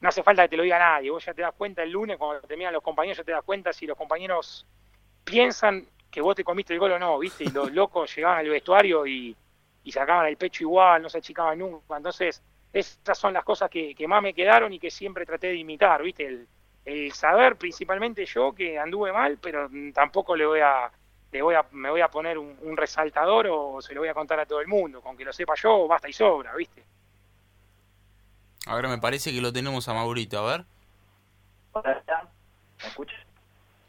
no 0.00 0.08
hace 0.08 0.22
falta 0.22 0.42
que 0.42 0.48
te 0.50 0.56
lo 0.56 0.62
diga 0.62 0.78
nadie. 0.78 1.10
Vos 1.10 1.24
ya 1.24 1.34
te 1.34 1.42
das 1.42 1.54
cuenta 1.54 1.82
el 1.82 1.90
lunes, 1.90 2.16
cuando 2.16 2.46
te 2.46 2.56
miran 2.56 2.72
los 2.72 2.82
compañeros, 2.82 3.18
ya 3.18 3.24
te 3.24 3.32
das 3.32 3.44
cuenta 3.44 3.72
si 3.72 3.86
los 3.86 3.96
compañeros 3.96 4.66
piensan 5.24 5.86
que 6.10 6.20
vos 6.20 6.34
te 6.34 6.44
comiste 6.44 6.72
el 6.72 6.80
gol 6.80 6.92
o 6.92 6.98
no, 6.98 7.18
¿viste? 7.18 7.44
Y 7.44 7.48
los 7.48 7.70
locos 7.72 8.14
llegaban 8.14 8.38
al 8.38 8.48
vestuario 8.48 9.06
y, 9.06 9.36
y 9.84 9.92
sacaban 9.92 10.26
el 10.26 10.36
pecho 10.36 10.64
igual, 10.64 11.02
no 11.02 11.08
se 11.10 11.18
achicaban 11.18 11.58
nunca. 11.58 11.96
Entonces, 11.96 12.42
esas 12.72 13.18
son 13.18 13.34
las 13.34 13.44
cosas 13.44 13.70
que, 13.70 13.94
que 13.94 14.08
más 14.08 14.22
me 14.22 14.34
quedaron 14.34 14.72
y 14.72 14.78
que 14.78 14.90
siempre 14.90 15.26
traté 15.26 15.48
de 15.48 15.56
imitar, 15.56 16.02
¿viste? 16.02 16.26
El, 16.26 16.48
el 16.86 17.12
saber, 17.12 17.56
principalmente 17.56 18.24
yo, 18.24 18.54
que 18.54 18.78
anduve 18.78 19.12
mal, 19.12 19.38
pero 19.40 19.68
tampoco 19.92 20.36
le 20.36 20.46
voy 20.46 20.60
a 20.60 20.90
voy 21.42 21.54
a, 21.54 21.64
me 21.72 21.90
voy 21.90 22.00
a 22.00 22.08
poner 22.08 22.38
un, 22.38 22.76
resaltador 22.76 23.46
o 23.50 23.80
se 23.80 23.94
lo 23.94 24.00
voy 24.00 24.08
a 24.08 24.14
contar 24.14 24.40
a 24.40 24.46
todo 24.46 24.60
el 24.60 24.68
mundo. 24.68 25.00
Con 25.00 25.16
que 25.16 25.24
lo 25.24 25.32
sepa 25.32 25.54
yo, 25.56 25.86
basta 25.86 26.08
y 26.08 26.12
sobra, 26.12 26.54
¿viste? 26.54 26.82
Ahora 28.66 28.88
me 28.88 28.98
parece 28.98 29.32
que 29.32 29.40
lo 29.40 29.52
tenemos 29.52 29.88
a 29.88 29.94
Maurito, 29.94 30.38
a 30.38 30.56
ver. 30.56 30.64
¿Me 32.82 32.88
escuchas? 32.88 33.20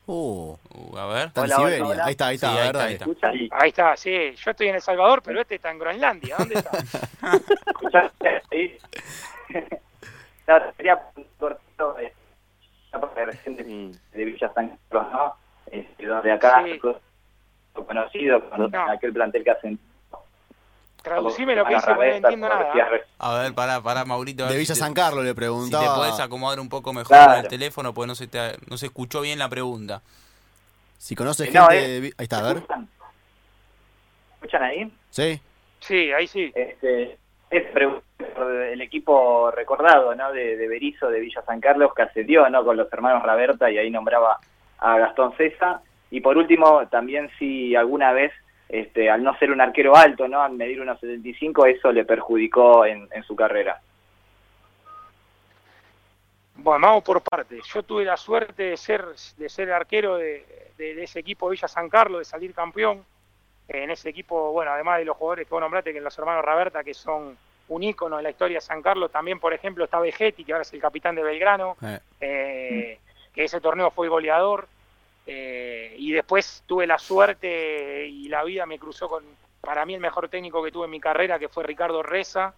Uh, 0.05 0.55
uh, 0.73 0.97
a 0.97 1.05
ver. 1.07 1.31
Ahí 1.35 2.11
está, 2.11 2.27
ahí 2.27 2.35
está, 2.35 2.51
ahí, 2.51 2.95
está, 2.95 3.29
ahí, 3.51 3.69
está. 3.69 3.97
sí. 3.97 4.33
Yo 4.35 4.51
estoy 4.51 4.69
en 4.69 4.75
El 4.75 4.81
Salvador, 4.81 5.21
pero 5.21 5.41
este 5.41 5.55
está 5.55 5.69
en 5.69 5.79
Groenlandia. 5.79 6.37
¿Dónde 6.37 6.55
está? 6.55 6.71
¿Escuchaste? 7.67 8.43
Sí. 8.49 8.77
no, 10.47 10.73
quería 10.75 10.99
cortito 11.37 11.99
eh, 11.99 12.13
de, 13.45 13.95
de 14.11 14.25
Villa 14.25 14.51
San 14.53 14.77
Carlos, 14.89 15.11
¿no? 15.11 15.35
Este, 15.71 16.05
donde 16.05 16.31
acá 16.31 16.63
sí 16.63 16.79
conocido 17.87 18.41
cuando 18.49 18.69
aquel 18.91 19.13
plantel 19.13 19.43
que 19.43 19.51
hacen. 19.51 19.79
Traducime 21.01 21.55
lo 21.55 21.65
que 21.65 21.75
dice, 21.75 21.93
no 21.93 22.03
entiendo 22.03 22.49
nada. 22.49 22.73
A 23.19 23.39
ver, 23.39 23.53
pará, 23.53 23.81
pará, 23.81 24.03
Maurito. 24.03 24.45
De 24.45 24.57
Villa 24.57 24.75
San 24.75 24.93
Carlos 24.93 25.23
le 25.23 25.33
preguntaba. 25.33 25.83
Si 25.83 25.89
te 25.89 25.95
puedes 25.95 26.19
acomodar 26.19 26.59
un 26.59 26.67
poco 26.67 26.91
mejor 26.91 27.17
el 27.37 27.47
teléfono, 27.47 27.93
porque 27.93 28.07
no 28.07 28.15
se, 28.15 28.27
te, 28.27 28.57
no 28.69 28.77
se 28.77 28.87
escuchó 28.87 29.21
bien 29.21 29.39
la 29.39 29.47
pregunta. 29.47 30.01
Si 30.97 31.15
conoces 31.15 31.49
gente... 31.49 31.61
Ahí 31.61 32.11
está, 32.17 32.39
a 32.39 32.53
ver. 32.53 32.63
¿Escuchan 34.35 34.63
ahí? 34.63 34.91
Sí. 35.09 35.39
Sí, 35.79 36.11
ahí 36.11 36.27
sí. 36.27 36.51
Este, 36.53 37.17
es 37.49 37.65
el 38.71 38.81
equipo 38.81 39.49
recordado, 39.51 40.13
¿no? 40.13 40.33
De, 40.33 40.57
de 40.57 40.67
Berizo, 40.67 41.07
de 41.07 41.21
Villa 41.21 41.41
San 41.43 41.61
Carlos, 41.61 41.93
que 41.95 42.01
ascendió, 42.01 42.49
¿no? 42.49 42.65
Con 42.65 42.75
los 42.75 42.91
hermanos 42.91 43.23
Raberta 43.23 43.71
y 43.71 43.77
ahí 43.77 43.89
nombraba 43.89 44.39
a 44.79 44.97
Gastón 44.97 45.35
César. 45.37 45.79
Y 46.09 46.21
por 46.21 46.37
último, 46.37 46.87
también 46.87 47.29
si 47.37 47.75
alguna 47.75 48.13
vez, 48.13 48.31
este, 48.69 49.09
al 49.09 49.23
no 49.23 49.37
ser 49.37 49.51
un 49.51 49.61
arquero 49.61 49.95
alto, 49.95 50.27
¿no? 50.27 50.41
al 50.41 50.53
medir 50.53 50.81
unos 50.81 50.99
75, 50.99 51.65
eso 51.65 51.91
le 51.91 52.05
perjudicó 52.05 52.85
en, 52.85 53.09
su 53.23 53.35
carrera. 53.35 53.81
Bueno, 56.55 56.87
vamos 56.87 57.03
por 57.03 57.21
partes. 57.21 57.65
Yo 57.73 57.83
tuve 57.83 58.05
la 58.05 58.17
suerte 58.17 58.63
de 58.63 58.77
ser, 58.77 59.05
de 59.37 59.49
ser 59.49 59.71
arquero 59.71 60.17
de, 60.17 60.45
ese 60.77 61.19
equipo 61.19 61.49
Villa 61.49 61.67
San 61.67 61.89
Carlos, 61.89 62.19
de 62.19 62.25
salir 62.25 62.53
campeón. 62.53 63.03
En 63.67 63.91
ese 63.91 64.09
equipo, 64.09 64.53
bueno, 64.53 64.71
además 64.71 64.99
de 64.99 65.05
los 65.05 65.17
jugadores 65.17 65.45
que 65.45 65.53
vos 65.53 65.59
nombraste, 65.59 65.91
que 65.91 65.99
los 65.99 66.17
hermanos 66.17 66.45
Raberta, 66.45 66.85
que 66.85 66.93
son 66.93 67.37
un 67.67 67.83
ícono 67.83 68.17
en 68.17 68.23
la 68.23 68.29
historia 68.29 68.57
de 68.57 68.61
San 68.61 68.81
Carlos, 68.81 69.11
también, 69.11 69.41
por 69.41 69.53
ejemplo, 69.53 69.83
está 69.83 69.99
Vegetti, 69.99 70.45
que 70.45 70.53
ahora 70.53 70.61
es 70.61 70.73
el 70.73 70.79
capitán 70.79 71.15
de 71.15 71.23
Belgrano, 71.23 71.75
eh. 71.81 71.99
Eh, 72.21 72.99
que 73.33 73.43
ese 73.43 73.59
torneo 73.59 73.91
fue 73.91 74.07
goleador. 74.07 74.69
Eh, 75.29 75.93
y 75.99 76.13
después 76.13 76.63
tuve 76.65 76.87
la 76.87 76.97
suerte 76.97 78.07
y 78.07 78.29
la 78.29 78.45
vida 78.45 78.65
me 78.65 78.79
cruzó 78.79 79.09
con, 79.09 79.23
para 79.67 79.85
mí, 79.85 79.93
el 79.93 79.99
mejor 79.99 80.29
técnico 80.29 80.63
que 80.63 80.71
tuve 80.71 80.85
en 80.85 80.91
mi 80.91 81.01
carrera, 81.01 81.37
que 81.37 81.49
fue 81.49 81.65
Ricardo 81.65 82.01
Reza, 82.01 82.53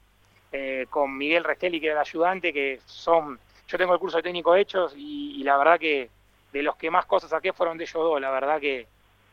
eh, 0.52 0.86
con 0.92 1.18
Miguel 1.18 1.44
Restelli, 1.44 1.80
que 1.80 1.88
era 1.88 1.96
el 1.96 2.02
ayudante, 2.02 2.54
que 2.54 2.80
son, 2.86 3.40
yo 3.68 3.78
tengo 3.80 3.94
el 3.94 4.00
curso 4.00 4.18
de 4.18 4.24
técnico 4.24 4.56
hechos 4.56 4.94
y, 4.96 5.44
la 5.44 5.58
verdad 5.58 5.80
que 5.80 6.08
de 6.54 6.62
los 6.62 6.76
que 6.76 6.92
más 6.92 7.08
cosas 7.08 7.32
saqué 7.32 7.52
fueron 7.52 7.80
de 7.80 7.86
ellos 7.86 8.04
dos, 8.04 8.22
la 8.22 8.30
verdad 8.30 8.60
que, 8.60 8.86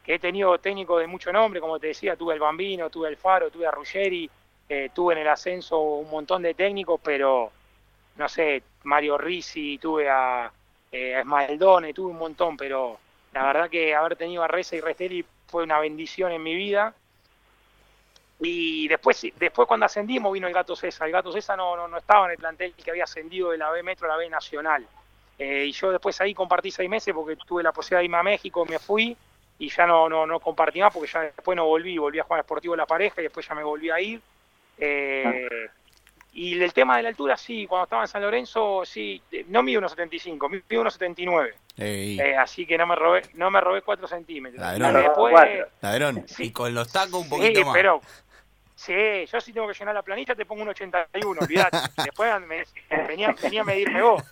he 0.06 0.18
tenido 0.18 0.56
técnicos 0.58 1.00
de 1.00 1.06
mucho 1.06 1.32
nombre, 1.32 1.60
como 1.60 1.78
te 1.78 1.88
decía, 1.88 2.16
tuve 2.16 2.32
el 2.32 2.40
Bambino, 2.40 2.88
tuve 2.88 3.08
el 3.08 3.18
Faro, 3.18 3.50
tuve 3.50 3.66
a 3.66 3.72
Ruggeri, 3.72 4.30
eh, 4.68 4.90
tuve 4.94 5.14
en 5.14 5.20
el 5.20 5.28
ascenso 5.28 5.78
un 5.78 6.08
montón 6.08 6.42
de 6.42 6.54
técnicos, 6.54 6.98
pero 7.02 7.50
no 8.16 8.28
sé, 8.28 8.62
Mario 8.84 9.18
Risi, 9.18 9.76
tuve 9.78 10.08
a, 10.08 10.44
a 10.44 10.52
Esmaldone, 10.90 11.92
tuve 11.92 12.12
un 12.12 12.18
montón, 12.18 12.56
pero 12.56 13.00
la 13.36 13.44
verdad 13.44 13.68
que 13.68 13.94
haber 13.94 14.16
tenido 14.16 14.42
a 14.42 14.48
Reza 14.48 14.76
y 14.76 14.80
Restelli 14.80 15.22
fue 15.46 15.62
una 15.62 15.78
bendición 15.78 16.32
en 16.32 16.42
mi 16.42 16.54
vida. 16.54 16.94
Y 18.40 18.88
después, 18.88 19.26
después 19.38 19.68
cuando 19.68 19.84
ascendimos 19.84 20.32
vino 20.32 20.48
el 20.48 20.54
Gato 20.54 20.74
César. 20.74 21.06
El 21.06 21.12
Gato 21.12 21.30
César 21.30 21.58
no, 21.58 21.86
no, 21.86 21.98
estaba 21.98 22.24
en 22.24 22.30
el 22.30 22.38
plantel 22.38 22.72
que 22.72 22.90
había 22.90 23.04
ascendido 23.04 23.50
de 23.50 23.58
la 23.58 23.70
B 23.70 23.82
Metro 23.82 24.06
a 24.06 24.12
la 24.12 24.16
B 24.16 24.30
Nacional. 24.30 24.86
Eh, 25.38 25.66
y 25.66 25.72
yo 25.72 25.90
después 25.90 26.18
ahí 26.22 26.32
compartí 26.32 26.70
seis 26.70 26.88
meses 26.88 27.12
porque 27.12 27.36
tuve 27.36 27.62
la 27.62 27.72
posibilidad 27.72 28.00
de 28.00 28.04
irme 28.06 28.16
a 28.16 28.22
México, 28.22 28.64
me 28.64 28.78
fui 28.78 29.14
y 29.58 29.68
ya 29.68 29.86
no, 29.86 30.08
no, 30.08 30.26
no 30.26 30.40
compartí 30.40 30.80
más 30.80 30.94
porque 30.94 31.12
ya 31.12 31.20
después 31.20 31.56
no 31.56 31.66
volví, 31.66 31.98
volví 31.98 32.18
a 32.18 32.24
jugar 32.24 32.42
Sportivo 32.42 32.74
La 32.74 32.86
Pareja 32.86 33.20
y 33.20 33.24
después 33.24 33.46
ya 33.46 33.54
me 33.54 33.64
volví 33.64 33.90
a 33.90 34.00
ir. 34.00 34.18
Eh, 34.78 35.68
y 36.36 36.60
el 36.62 36.72
tema 36.74 36.98
de 36.98 37.02
la 37.02 37.08
altura, 37.08 37.34
sí, 37.34 37.66
cuando 37.66 37.84
estaba 37.84 38.02
en 38.02 38.08
San 38.08 38.20
Lorenzo, 38.20 38.82
sí, 38.84 39.22
no 39.48 39.62
mido 39.62 39.80
1,75, 39.80 40.50
mido 40.50 40.84
1,79. 40.84 41.54
Eh, 41.78 42.36
así 42.38 42.66
que 42.66 42.76
no 42.76 42.86
me 42.86 42.94
robé 42.94 43.22
no 43.34 43.50
me 43.50 43.58
robé 43.58 43.80
4 43.80 44.06
centímetros. 44.06 44.62
Después, 44.78 45.34
Y 46.38 46.50
con 46.50 46.74
los 46.74 46.92
tacos 46.92 47.22
un 47.22 47.28
poquito 47.30 47.60
sí, 47.60 47.66
Pero, 47.72 48.02
sí, 48.74 48.92
yo 49.32 49.40
sí 49.40 49.54
tengo 49.54 49.66
que 49.66 49.72
llenar 49.72 49.94
la 49.94 50.02
planilla, 50.02 50.34
te 50.34 50.44
pongo 50.44 50.60
un 50.60 50.68
81, 50.68 51.40
olvidate. 51.40 51.78
Después 52.04 52.30
me, 52.42 52.64
venía, 53.08 53.34
venía 53.42 53.62
a 53.62 53.64
medirme 53.64 54.02
vos. 54.02 54.22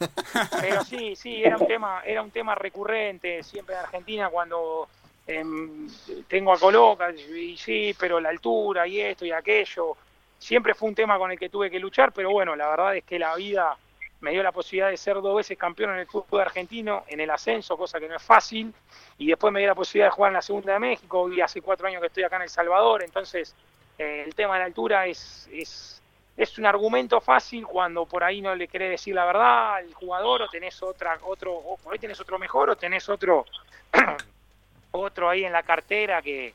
Pero 0.61 0.85
sí, 0.85 1.17
sí, 1.17 1.43
era 1.43 1.57
un 1.57 1.67
tema, 1.67 2.03
era 2.05 2.21
un 2.21 2.31
tema 2.31 2.55
recurrente 2.55 3.43
siempre 3.43 3.77
en 3.77 3.81
Argentina 3.81 4.29
cuando 4.29 4.89
em, 5.27 5.89
tengo 6.29 6.53
a 6.53 6.59
Coloca, 6.59 7.11
y 7.13 7.57
sí, 7.57 7.97
pero 7.99 8.21
la 8.21 8.29
altura 8.29 8.87
y 8.87 9.01
esto 9.01 9.25
y 9.25 9.33
aquello 9.33 9.97
siempre 10.45 10.75
fue 10.75 10.91
un 10.91 10.95
tema 10.95 11.17
con 11.17 11.31
el 11.31 11.39
que 11.39 11.49
tuve 11.49 11.71
que 11.71 11.79
luchar, 11.79 12.13
pero 12.13 12.31
bueno, 12.31 12.55
la 12.55 12.69
verdad 12.69 12.97
es 12.97 13.05
que 13.05 13.19
la 13.19 13.35
vida 13.35 13.77
me 14.21 14.31
dio 14.31 14.43
la 14.43 14.53
posibilidad 14.53 14.91
de 14.91 14.97
ser 14.99 15.15
dos 15.15 15.37
veces 15.37 15.57
campeón 15.57 15.93
en 15.93 16.01
el 16.01 16.07
fútbol 16.07 16.43
argentino, 16.43 17.05
en 17.09 17.21
el 17.21 17.31
ascenso, 17.31 17.79
cosa 17.79 17.99
que 17.99 18.09
no 18.09 18.17
es 18.17 18.23
fácil, 18.23 18.75
y 19.17 19.27
después 19.29 19.53
me 19.55 19.61
dio 19.61 19.69
la 19.69 19.75
posibilidad 19.75 20.09
de 20.09 20.11
jugar 20.11 20.31
en 20.31 20.35
la 20.35 20.43
Segunda 20.43 20.75
de 20.75 20.79
México, 20.81 21.33
y 21.33 21.41
hace 21.41 21.63
cuatro 21.63 21.87
años 21.87 22.03
que 22.03 22.09
estoy 22.09 22.25
acá 22.25 22.37
en 22.37 22.43
El 22.43 22.51
Salvador, 22.51 23.03
entonces 23.03 23.55
eh, 23.97 24.25
el 24.27 24.35
tema 24.35 24.55
de 24.55 24.61
la 24.61 24.67
altura 24.67 25.07
es, 25.07 25.49
es, 25.51 26.03
es 26.37 26.59
un 26.59 26.67
argumento 26.67 27.23
fácil 27.23 27.67
cuando 27.67 28.05
por 28.05 28.23
ahí 28.23 28.43
no 28.43 28.55
le 28.55 28.69
querés 28.69 28.91
decir 28.91 29.15
la 29.15 29.25
verdad 29.25 29.77
al 29.77 29.95
jugador 29.95 30.43
o 30.43 30.49
tenés 30.49 30.83
otra, 30.83 31.19
otro, 31.23 31.55
o 31.55 31.79
por 31.79 31.95
ahí 31.95 31.99
tenés 31.99 32.21
otro 32.21 32.39
mejor 32.39 32.69
o 32.69 32.77
tenés 32.77 33.09
otro, 33.09 33.47
otro 34.91 35.31
ahí 35.31 35.47
en 35.47 35.53
la 35.53 35.63
cartera 35.63 36.21
que, 36.21 36.53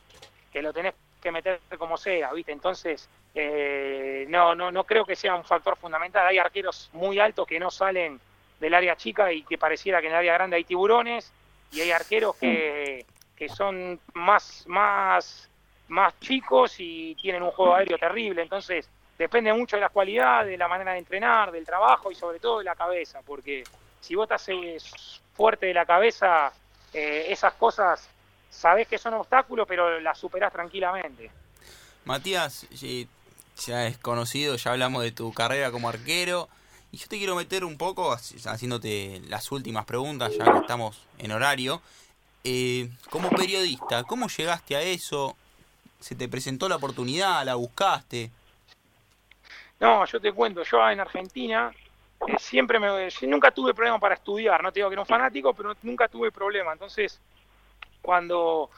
que 0.53 0.61
lo 0.61 0.73
tenés 0.73 0.93
que 1.19 1.31
meter 1.31 1.59
como 1.77 1.97
sea, 1.97 2.31
¿viste? 2.33 2.51
Entonces, 2.51 3.09
eh, 3.35 4.25
no, 4.29 4.55
no, 4.55 4.71
no 4.71 4.83
creo 4.83 5.05
que 5.05 5.15
sea 5.15 5.35
un 5.35 5.43
factor 5.43 5.77
fundamental. 5.77 6.27
Hay 6.27 6.37
arqueros 6.37 6.89
muy 6.93 7.19
altos 7.19 7.47
que 7.47 7.59
no 7.59 7.69
salen 7.71 8.19
del 8.59 8.73
área 8.73 8.95
chica 8.95 9.31
y 9.31 9.43
que 9.43 9.57
pareciera 9.57 10.01
que 10.01 10.07
en 10.07 10.13
el 10.13 10.19
área 10.19 10.33
grande 10.33 10.57
hay 10.57 10.63
tiburones, 10.63 11.31
y 11.71 11.81
hay 11.81 11.91
arqueros 11.91 12.35
que, 12.35 13.05
que 13.35 13.49
son 13.49 13.99
más, 14.13 14.65
más, 14.67 15.49
más 15.87 16.19
chicos 16.19 16.75
y 16.79 17.15
tienen 17.15 17.43
un 17.43 17.51
juego 17.51 17.75
aéreo 17.75 17.97
terrible. 17.97 18.41
Entonces, 18.41 18.89
depende 19.17 19.53
mucho 19.53 19.75
de 19.77 19.81
las 19.81 19.91
cualidades, 19.91 20.49
de 20.49 20.57
la 20.57 20.67
manera 20.67 20.93
de 20.93 20.99
entrenar, 20.99 21.51
del 21.51 21.65
trabajo 21.65 22.11
y 22.11 22.15
sobre 22.15 22.39
todo 22.39 22.59
de 22.59 22.65
la 22.65 22.75
cabeza, 22.75 23.21
porque 23.25 23.63
si 23.99 24.15
vos 24.15 24.29
estás 24.29 25.21
fuerte 25.33 25.67
de 25.67 25.73
la 25.73 25.85
cabeza, 25.85 26.51
eh, 26.93 27.27
esas 27.29 27.53
cosas 27.53 28.09
sabés 28.49 28.87
que 28.87 28.97
son 28.97 29.13
obstáculos, 29.13 29.67
pero 29.67 29.99
las 29.99 30.17
superás 30.17 30.51
tranquilamente. 30.51 31.29
Matías, 32.05 32.65
ya 33.65 33.87
es 33.87 33.97
conocido, 33.97 34.55
ya 34.55 34.71
hablamos 34.71 35.03
de 35.03 35.11
tu 35.11 35.33
carrera 35.33 35.71
como 35.71 35.89
arquero. 35.89 36.49
Y 36.91 36.97
yo 36.97 37.07
te 37.07 37.17
quiero 37.17 37.35
meter 37.35 37.63
un 37.63 37.77
poco, 37.77 38.11
haciéndote 38.11 39.21
las 39.27 39.51
últimas 39.51 39.85
preguntas, 39.85 40.33
ya 40.35 40.51
que 40.51 40.57
estamos 40.59 41.05
en 41.19 41.31
horario. 41.31 41.81
Eh, 42.43 42.89
como 43.09 43.29
periodista, 43.29 44.03
¿cómo 44.03 44.27
llegaste 44.27 44.75
a 44.75 44.81
eso? 44.81 45.35
¿Se 45.99 46.15
te 46.15 46.27
presentó 46.27 46.67
la 46.67 46.77
oportunidad? 46.77 47.45
¿La 47.45 47.55
buscaste? 47.55 48.31
No, 49.79 50.05
yo 50.05 50.19
te 50.19 50.31
cuento, 50.31 50.63
yo 50.63 50.89
en 50.89 50.99
Argentina 50.99 51.71
eh, 52.27 52.35
siempre 52.39 52.79
me... 52.79 53.09
Nunca 53.27 53.51
tuve 53.51 53.73
problema 53.73 53.99
para 53.99 54.15
estudiar, 54.15 54.63
no 54.63 54.71
te 54.71 54.79
digo 54.79 54.89
que 54.89 54.93
era 54.93 55.01
un 55.01 55.07
fanático, 55.07 55.53
pero 55.53 55.75
nunca 55.83 56.07
tuve 56.07 56.31
problema. 56.31 56.73
Entonces, 56.73 57.19
cuando 58.01 58.69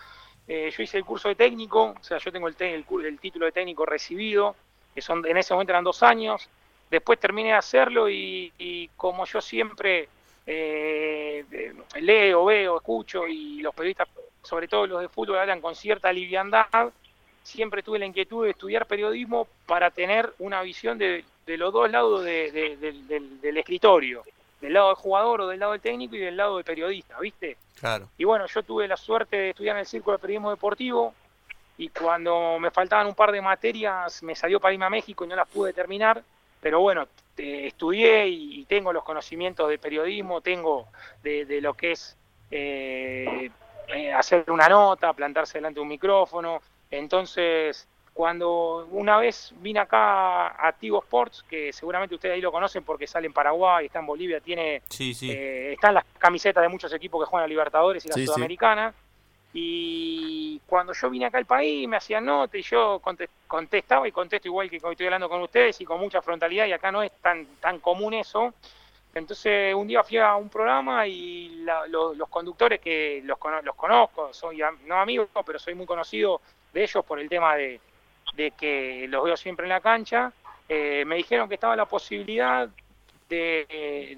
eh, 0.48 0.72
yo 0.76 0.84
hice 0.84 0.98
el 0.98 1.06
curso 1.06 1.30
de 1.30 1.36
técnico, 1.36 1.96
o 2.00 2.04
sea, 2.04 2.18
yo 2.18 2.32
tengo 2.32 2.48
el, 2.48 2.56
el, 2.60 3.20
título 3.20 3.46
de 3.46 3.52
técnico 3.52 3.86
recibido, 3.86 4.56
que 4.94 5.02
son 5.02 5.26
en 5.26 5.38
ese 5.38 5.54
momento 5.54 5.72
eran 5.72 5.84
dos 5.84 6.04
años, 6.04 6.50
después 6.90 7.20
terminé 7.20 7.50
de 7.50 7.56
hacerlo 7.56 8.10
y, 8.10 8.90
como 8.98 9.26
yo 9.26 9.42
siempre 9.42 10.10
eh, 10.46 11.46
leo, 12.00 12.46
veo, 12.46 12.78
escucho 12.78 13.28
y 13.28 13.62
los 13.62 13.74
periodistas, 13.74 14.10
sobre 14.44 14.68
todo 14.68 14.86
los 14.86 15.02
de 15.02 15.08
fútbol, 15.08 15.38
hablan 15.38 15.62
con 15.62 15.76
cierta 15.76 16.12
liviandad, 16.12 16.92
siempre 17.44 17.82
tuve 17.82 18.00
la 18.00 18.06
inquietud 18.06 18.44
de 18.44 18.52
estudiar 18.52 18.86
periodismo 18.86 19.48
para 19.66 19.90
tener 19.90 20.34
una 20.40 20.62
visión 20.62 20.98
de, 20.98 21.24
los 21.46 21.74
dos 21.74 21.90
lados 21.90 22.24
del, 22.24 23.58
escritorio, 23.58 24.24
del 24.60 24.74
lado 24.74 24.88
del 24.88 24.96
jugador 24.96 25.42
o 25.42 25.48
del 25.48 25.60
lado 25.60 25.72
del 25.72 25.82
técnico 25.82 26.16
y 26.16 26.20
del 26.20 26.38
lado 26.38 26.58
del 26.58 26.66
periodista, 26.66 27.20
¿viste? 27.20 27.58
Claro. 27.80 28.08
Y 28.18 28.26
bueno, 28.26 28.46
yo 28.46 28.62
tuve 28.64 28.88
la 28.88 28.98
suerte 28.98 29.38
de 29.38 29.50
estudiar 29.52 29.76
en 29.76 29.82
el 29.82 29.86
Círculo 29.88 30.18
de 30.18 30.22
Periodismo 30.22 30.52
Deportivo 30.52 31.16
y 31.82 31.90
cuando 31.90 32.60
me 32.60 32.70
faltaban 32.70 33.08
un 33.08 33.16
par 33.16 33.32
de 33.32 33.42
materias 33.42 34.22
me 34.22 34.36
salió 34.36 34.60
para 34.60 34.72
irme 34.72 34.86
a 34.86 34.90
México 34.92 35.26
y 35.26 35.28
no 35.28 35.36
las 35.36 35.48
pude 35.48 35.74
terminar, 35.74 36.22
pero 36.62 36.80
bueno, 36.80 37.08
estudié 37.36 38.28
y, 38.28 38.66
tengo 38.66 38.94
los 38.94 39.04
conocimientos 39.04 39.68
de 39.68 39.80
periodismo, 39.80 40.42
tengo 40.42 40.90
de, 41.24 41.60
lo 41.60 41.74
que 41.74 41.94
es 41.94 42.16
eh, 42.52 43.50
eh, 43.88 44.14
hacer 44.14 44.52
una 44.52 44.70
nota, 44.70 45.12
plantarse 45.14 45.58
delante 45.58 45.80
de 45.80 45.82
un 45.82 45.88
micrófono, 45.88 46.62
entonces, 46.92 47.88
cuando 48.14 48.88
una 48.92 49.18
vez 49.18 49.52
vine 49.58 49.80
acá 49.80 50.68
a 50.68 50.72
Tigo 50.74 51.00
Sports, 51.00 51.44
que 51.50 51.74
seguramente 51.74 52.14
ustedes 52.14 52.36
ahí 52.36 52.42
lo 52.42 52.52
conocen 52.52 52.84
porque 52.84 53.08
sale 53.08 53.26
en 53.26 53.34
Paraguay, 53.34 53.88
está 53.88 54.00
en 54.00 54.06
Bolivia, 54.06 54.40
tiene 54.40 54.84
eh, 55.00 55.72
están 55.74 55.96
las 55.96 56.06
camisetas 56.20 56.62
de 56.62 56.70
muchos 56.70 56.94
equipos 56.94 57.24
que 57.24 57.30
juegan 57.30 57.46
a 57.46 57.50
Libertadores 57.50 58.06
y 58.06 58.10
la 58.10 58.16
Sudamericana. 58.16 58.94
Y 59.54 60.60
cuando 60.66 60.94
yo 60.94 61.10
vine 61.10 61.26
acá 61.26 61.38
al 61.38 61.46
país 61.46 61.88
me 61.88 61.98
hacían 61.98 62.26
nota 62.26 62.58
y 62.58 62.62
yo 62.62 63.02
contestaba 63.48 64.08
y 64.08 64.12
contesto 64.12 64.48
igual 64.48 64.70
que 64.70 64.78
estoy 64.78 65.06
hablando 65.06 65.28
con 65.28 65.42
ustedes 65.42 65.82
y 65.82 65.86
con 65.86 66.00
mucha 66.00 66.22
frontalidad 66.22 66.68
y 66.68 66.72
acá 66.72 66.92
no 66.92 67.04
es 67.04 67.12
tan, 67.22 67.46
tan 67.60 67.80
común 67.80 68.14
eso. 68.14 68.54
Entonces 69.14 69.76
un 69.76 69.88
día 69.88 70.04
fui 70.04 70.18
a 70.18 70.36
un 70.36 70.48
programa 70.48 71.06
y 71.06 71.66
los, 71.90 72.30
conductores 72.30 72.80
que 72.80 73.22
los, 73.26 73.38
los 73.64 73.76
conozco, 73.76 74.34
soy 74.34 74.62
no 74.86 74.96
amigos, 74.96 75.28
pero 75.46 75.60
soy 75.60 75.76
muy 75.76 75.86
conocido 75.86 76.40
de 76.72 76.84
ellos 76.84 77.04
por 77.04 77.20
el 77.20 77.28
tema 77.28 77.56
de, 77.56 77.82
que 78.58 79.06
los 79.10 79.24
veo 79.24 79.36
siempre 79.36 79.66
en 79.66 79.70
la 79.70 79.82
cancha, 79.82 80.32
eh, 80.70 81.04
me 81.06 81.18
dijeron 81.18 81.50
que 81.50 81.56
estaba 81.56 81.76
la 81.76 81.86
posibilidad 81.86 82.70
de, 83.28 84.18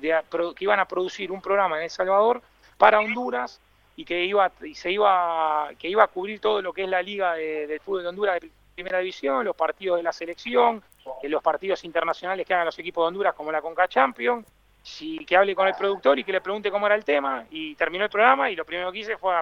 que 0.55 0.63
iban 0.63 0.79
a 0.79 0.85
producir 0.85 1.31
un 1.31 1.41
programa 1.41 1.77
en 1.77 1.83
El 1.83 1.89
Salvador 1.89 2.41
para 2.77 2.99
Honduras 2.99 3.59
y 3.95 4.05
que 4.05 4.25
iba 4.25 4.51
y 4.63 4.73
se 4.75 4.91
iba 4.91 5.69
que 5.77 5.87
iba 5.87 6.03
a 6.03 6.07
cubrir 6.07 6.39
todo 6.39 6.61
lo 6.61 6.73
que 6.73 6.83
es 6.83 6.89
la 6.89 7.01
liga 7.01 7.35
de, 7.35 7.67
del 7.67 7.79
fútbol 7.79 8.03
de 8.03 8.09
Honduras 8.09 8.41
de 8.41 8.51
primera 8.73 8.99
división, 8.99 9.45
los 9.45 9.55
partidos 9.55 9.97
de 9.97 10.03
la 10.03 10.11
selección, 10.11 10.81
eh, 11.21 11.29
los 11.29 11.43
partidos 11.43 11.83
internacionales 11.83 12.45
que 12.45 12.53
hagan 12.53 12.65
los 12.65 12.79
equipos 12.79 13.03
de 13.03 13.07
Honduras 13.09 13.35
como 13.35 13.51
la 13.51 13.61
Conca 13.61 13.87
Champions, 13.87 14.47
si, 14.81 15.23
que 15.25 15.37
hable 15.37 15.55
con 15.55 15.67
el 15.67 15.75
productor 15.75 16.17
y 16.19 16.23
que 16.23 16.31
le 16.31 16.41
pregunte 16.41 16.71
cómo 16.71 16.87
era 16.87 16.95
el 16.95 17.05
tema 17.05 17.45
y 17.51 17.75
terminó 17.75 18.03
el 18.03 18.09
programa 18.09 18.49
y 18.49 18.55
lo 18.55 18.65
primero 18.65 18.91
que 18.91 18.99
hice 18.99 19.17
fue 19.17 19.35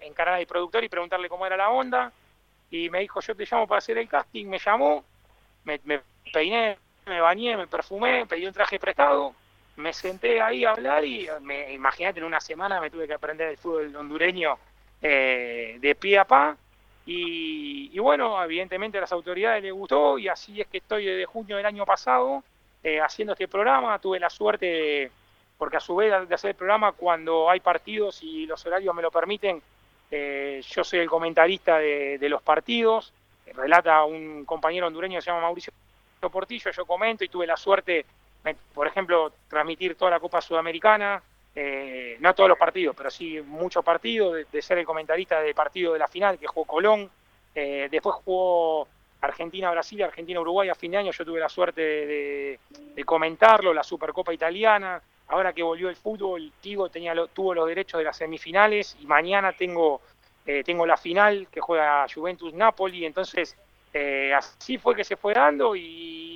encarar 0.00 0.34
al 0.34 0.46
productor 0.46 0.84
y 0.84 0.88
preguntarle 0.88 1.28
cómo 1.28 1.44
era 1.44 1.56
la 1.56 1.70
onda 1.70 2.12
y 2.70 2.90
me 2.90 3.00
dijo, 3.00 3.20
yo 3.20 3.34
te 3.34 3.46
llamo 3.50 3.66
para 3.66 3.78
hacer 3.78 3.98
el 3.98 4.08
casting, 4.08 4.46
me 4.46 4.58
llamó, 4.58 5.04
me, 5.64 5.78
peiné, 6.32 6.78
me 7.06 7.20
bañé, 7.20 7.56
me 7.56 7.66
perfumé, 7.66 8.26
pedí 8.26 8.46
un 8.46 8.52
traje 8.52 8.78
prestado, 8.78 9.34
me 9.76 9.92
senté 9.92 10.40
ahí 10.40 10.64
a 10.64 10.70
hablar 10.72 11.04
y 11.04 11.28
me, 11.42 11.72
imagínate, 11.72 12.20
en 12.20 12.26
una 12.26 12.40
semana 12.40 12.80
me 12.80 12.90
tuve 12.90 13.06
que 13.06 13.14
aprender 13.14 13.48
el 13.48 13.56
fútbol 13.56 13.94
hondureño 13.94 14.58
eh, 15.02 15.76
de 15.80 15.94
pie 15.94 16.18
a 16.18 16.24
pa. 16.24 16.56
Y, 17.08 17.96
bueno, 18.00 18.42
evidentemente 18.42 18.98
a 18.98 19.02
las 19.02 19.12
autoridades 19.12 19.62
les 19.62 19.72
gustó 19.72 20.18
y 20.18 20.26
así 20.26 20.60
es 20.60 20.66
que 20.66 20.78
estoy 20.78 21.04
desde 21.04 21.24
junio 21.24 21.56
del 21.56 21.66
año 21.66 21.86
pasado 21.86 22.42
eh, 22.82 23.00
haciendo 23.00 23.34
este 23.34 23.46
programa. 23.46 23.98
Tuve 24.00 24.18
la 24.18 24.28
suerte 24.28 24.66
de, 24.66 25.10
porque 25.56 25.76
a 25.76 25.80
su 25.80 25.94
vez 25.94 26.28
de 26.28 26.34
hacer 26.34 26.50
el 26.50 26.56
programa 26.56 26.92
cuando 26.92 27.48
hay 27.48 27.60
partidos 27.60 28.22
y 28.22 28.46
los 28.46 28.64
horarios 28.66 28.94
me 28.94 29.02
lo 29.02 29.10
permiten, 29.10 29.62
eh, 30.10 30.62
yo 30.68 30.84
soy 30.84 31.00
el 31.00 31.08
comentarista 31.08 31.78
de, 31.78 32.18
los 32.28 32.42
partidos, 32.42 33.12
relata 33.54 34.04
un 34.04 34.44
compañero 34.44 34.86
hondureño 34.86 35.18
que 35.18 35.22
se 35.22 35.30
llama 35.30 35.42
Mauricio 35.42 35.72
Portillo, 36.20 36.70
yo 36.72 36.86
comento 36.86 37.24
y 37.24 37.28
tuve 37.28 37.46
la 37.46 37.56
suerte, 37.56 38.04
por 38.74 38.86
ejemplo, 38.86 39.32
transmitir 39.48 39.96
toda 39.96 40.12
la 40.12 40.20
Copa 40.20 40.40
Sudamericana, 40.40 41.22
eh, 41.58 42.18
no 42.20 42.34
todos 42.34 42.50
los 42.50 42.58
partidos, 42.58 42.94
pero 42.94 43.10
sí 43.10 43.40
muchos 43.40 43.82
partidos, 43.82 44.46
de, 44.52 44.62
ser 44.62 44.76
el 44.76 44.84
comentarista 44.84 45.40
del 45.40 45.54
partido 45.54 45.94
de 45.94 45.98
la 45.98 46.06
final 46.06 46.38
que 46.38 46.46
jugó 46.46 46.66
Colón, 46.66 47.10
eh, 47.54 47.88
después 47.90 48.16
jugó 48.16 48.86
Argentina-Brasil, 49.22 50.02
Argentina-Uruguay 50.02 50.68
a 50.68 50.74
fin 50.74 50.90
de 50.90 50.98
año, 50.98 51.12
yo 51.12 51.24
tuve 51.24 51.40
la 51.40 51.48
suerte 51.48 51.80
de, 51.80 53.04
comentarlo, 53.06 53.72
la 53.72 53.82
Supercopa 53.82 54.34
Italiana, 54.34 55.00
ahora 55.28 55.54
que 55.54 55.62
volvió 55.62 55.88
el 55.88 55.96
fútbol, 55.96 56.52
Tigo 56.60 56.90
tenía 56.90 57.14
tuvo 57.32 57.54
los 57.54 57.66
derechos 57.66 57.98
de 57.98 58.04
las 58.04 58.18
semifinales 58.18 58.94
y 59.00 59.06
mañana 59.06 59.52
tengo, 59.52 60.02
eh, 60.44 60.62
tengo 60.62 60.84
la 60.84 60.98
final 60.98 61.48
que 61.50 61.60
juega 61.60 62.06
Juventus-Napoli, 62.12 63.06
entonces 63.06 63.56
así 64.36 64.76
fue 64.76 64.94
que 64.94 65.04
se 65.04 65.16
fue 65.16 65.32
dando 65.32 65.74
y 65.74 66.35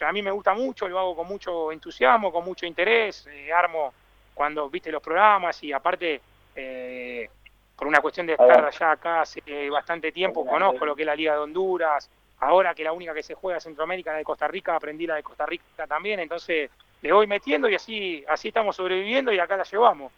a 0.00 0.12
mí 0.12 0.22
me 0.22 0.30
gusta 0.30 0.54
mucho, 0.54 0.88
lo 0.88 0.98
hago 0.98 1.16
con 1.16 1.26
mucho 1.26 1.70
entusiasmo, 1.70 2.32
con 2.32 2.44
mucho 2.44 2.66
interés, 2.66 3.26
eh, 3.26 3.52
armo 3.52 3.92
cuando 4.34 4.68
viste 4.68 4.90
los 4.90 5.02
programas 5.02 5.62
y 5.62 5.72
aparte 5.72 6.20
por 7.76 7.88
una 7.88 8.00
cuestión 8.00 8.26
de 8.26 8.34
estar 8.34 8.64
allá 8.64 8.92
acá 8.92 9.22
hace 9.22 9.42
bastante 9.68 10.12
tiempo, 10.12 10.46
conozco 10.46 10.86
lo 10.86 10.94
que 10.94 11.02
es 11.02 11.06
la 11.06 11.16
Liga 11.16 11.32
de 11.32 11.40
Honduras, 11.40 12.08
ahora 12.40 12.74
que 12.74 12.84
la 12.84 12.92
única 12.92 13.12
que 13.12 13.22
se 13.22 13.34
juega 13.34 13.58
en 13.58 13.62
Centroamérica 13.62 14.12
es 14.12 14.18
de 14.18 14.24
Costa 14.24 14.46
Rica, 14.46 14.76
aprendí 14.76 15.06
la 15.06 15.16
de 15.16 15.22
Costa 15.22 15.46
Rica 15.46 15.86
también, 15.88 16.20
entonces 16.20 16.70
le 17.02 17.12
voy 17.12 17.26
metiendo 17.26 17.68
y 17.68 17.74
así, 17.74 18.24
así 18.28 18.48
estamos 18.48 18.76
sobreviviendo 18.76 19.32
y 19.32 19.38
acá 19.38 19.56
la 19.56 19.64
llevamos. 19.64 20.12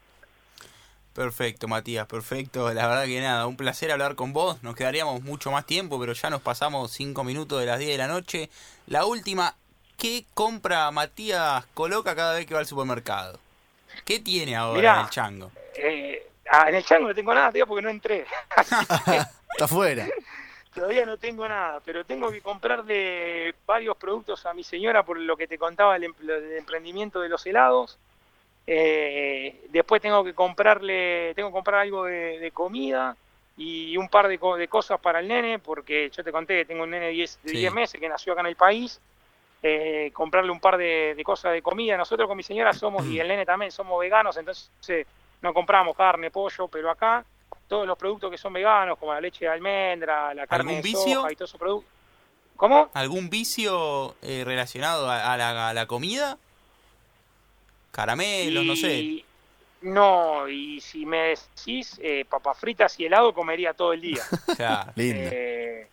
Perfecto, 1.13 1.67
Matías, 1.67 2.07
perfecto. 2.07 2.73
La 2.75 2.87
verdad 2.87 3.07
que 3.07 3.21
nada, 3.21 3.47
un 3.47 3.57
placer 3.57 3.91
hablar 3.91 4.17
con 4.17 4.35
vos. 4.35 4.63
Nos 4.63 4.77
quedaríamos 4.77 5.23
mucho 5.23 5.51
más 5.51 5.65
tiempo, 5.65 5.99
pero 5.99 6.13
ya 6.13 6.29
nos 6.29 6.43
pasamos 6.43 6.93
cinco 6.93 7.25
minutos 7.25 7.59
de 7.59 7.65
las 7.65 7.79
10 7.79 7.93
de 7.93 7.99
la 7.99 8.07
noche. 8.07 8.51
La 8.87 9.07
última, 9.07 9.57
¿qué 9.97 10.25
compra 10.35 10.91
Matías 10.91 11.65
Coloca 11.75 12.15
cada 12.15 12.35
vez 12.35 12.47
que 12.47 12.55
va 12.55 12.61
al 12.61 12.67
supermercado? 12.67 13.39
¿Qué 14.05 14.21
tiene 14.21 14.55
ahora 14.57 14.95
en 14.95 15.01
el 15.01 15.11
chango? 15.11 15.53
Eh, 15.75 16.27
ah, 16.51 16.69
en 16.69 16.77
el 16.77 16.85
chango 16.85 17.09
no 17.09 17.15
tengo 17.15 17.35
nada, 17.35 17.51
tío, 17.53 17.67
porque 17.67 17.83
no 17.83 17.91
entré. 17.91 18.27
Está 18.57 19.65
afuera. 19.65 20.07
Todavía 20.75 21.07
no 21.07 21.17
tengo 21.17 21.49
nada, 21.49 21.81
pero 21.83 22.05
tengo 22.05 22.31
que 22.31 22.43
comprarle 22.43 23.55
varios 23.65 23.97
productos 23.97 24.45
a 24.45 24.53
mi 24.53 24.63
señora 24.63 25.03
por 25.03 25.19
lo 25.19 25.35
que 25.35 25.49
te 25.49 25.57
contaba 25.57 25.97
el, 25.97 26.05
emprendimiento 26.05 27.21
de 27.21 27.31
los 27.31 27.47
helados. 27.47 27.99
Eh, 28.67 29.65
después 29.71 30.03
tengo 30.03 30.23
que 30.23 30.35
comprarle, 30.35 31.33
tengo 31.35 31.49
que 31.49 31.55
comprar 31.55 31.81
algo 31.81 32.05
de, 32.05 32.51
comida 32.53 33.17
y 33.57 33.97
un 33.97 34.11
par 34.11 34.29
de, 34.29 34.69
cosas 34.69 35.01
para 35.01 35.21
el 35.21 35.29
nene, 35.29 35.59
porque 35.59 36.11
yo 36.15 36.23
te 36.23 36.31
conté 36.31 36.59
que 36.59 36.65
tengo 36.67 36.83
un 36.83 36.91
nene 36.91 37.07
de 37.07 37.13
10, 37.13 37.73
meses 37.73 37.99
que 37.99 38.09
nació 38.11 38.35
acá 38.35 38.43
en 38.43 38.49
el 38.49 38.57
país 38.57 39.01
eh, 39.63 40.11
comprarle 40.13 40.51
un 40.51 40.61
par 40.61 40.77
de, 40.77 41.21
cosas 41.25 41.53
de 41.53 41.63
comida. 41.63 41.97
Nosotros 41.97 42.29
con 42.29 42.37
mi 42.37 42.43
señora 42.43 42.73
somos, 42.73 43.07
y 43.07 43.19
el 43.19 43.29
nene 43.29 43.45
también, 43.45 43.71
somos 43.71 43.99
veganos, 44.01 44.37
entonces 44.37 45.07
no 45.43 45.53
compramos 45.53 45.97
carne, 45.97 46.31
pollo, 46.31 46.69
pero 46.69 46.91
acá 46.91 47.25
todos 47.69 47.87
los 47.87 47.99
productos 47.99 48.31
que 48.31 48.39
son 48.39 48.53
veganos, 48.53 48.99
como 48.99 49.13
la 49.13 49.21
leche 49.21 49.45
de 49.45 49.51
almendra, 49.51 50.33
la 50.35 50.47
carne 50.47 50.81
de 50.81 50.93
soja 50.93 51.33
y 51.33 51.37
todos 51.37 51.51
esos 51.51 51.59
productos. 51.59 51.93
¿Cómo? 52.57 52.91
¿Algún 52.95 53.29
vicio 53.29 54.15
eh, 54.23 54.43
relacionado 54.45 55.11
a, 55.11 55.37
la, 55.37 55.87
comida? 55.87 56.39
Caramelos, 57.91 58.65
no 58.65 58.77
sé. 58.77 59.26
No, 59.87 60.49
y 60.49 60.81
si 60.81 61.07
me 61.07 61.37
decís 61.37 62.01
eh, 62.03 62.25
papas 62.29 62.59
fritas 62.59 62.99
y 62.99 63.07
helado, 63.07 63.33
comería 63.33 63.73
todo 63.73 63.93
el 63.93 64.01
día. 64.01 64.23
eh, 64.97 65.87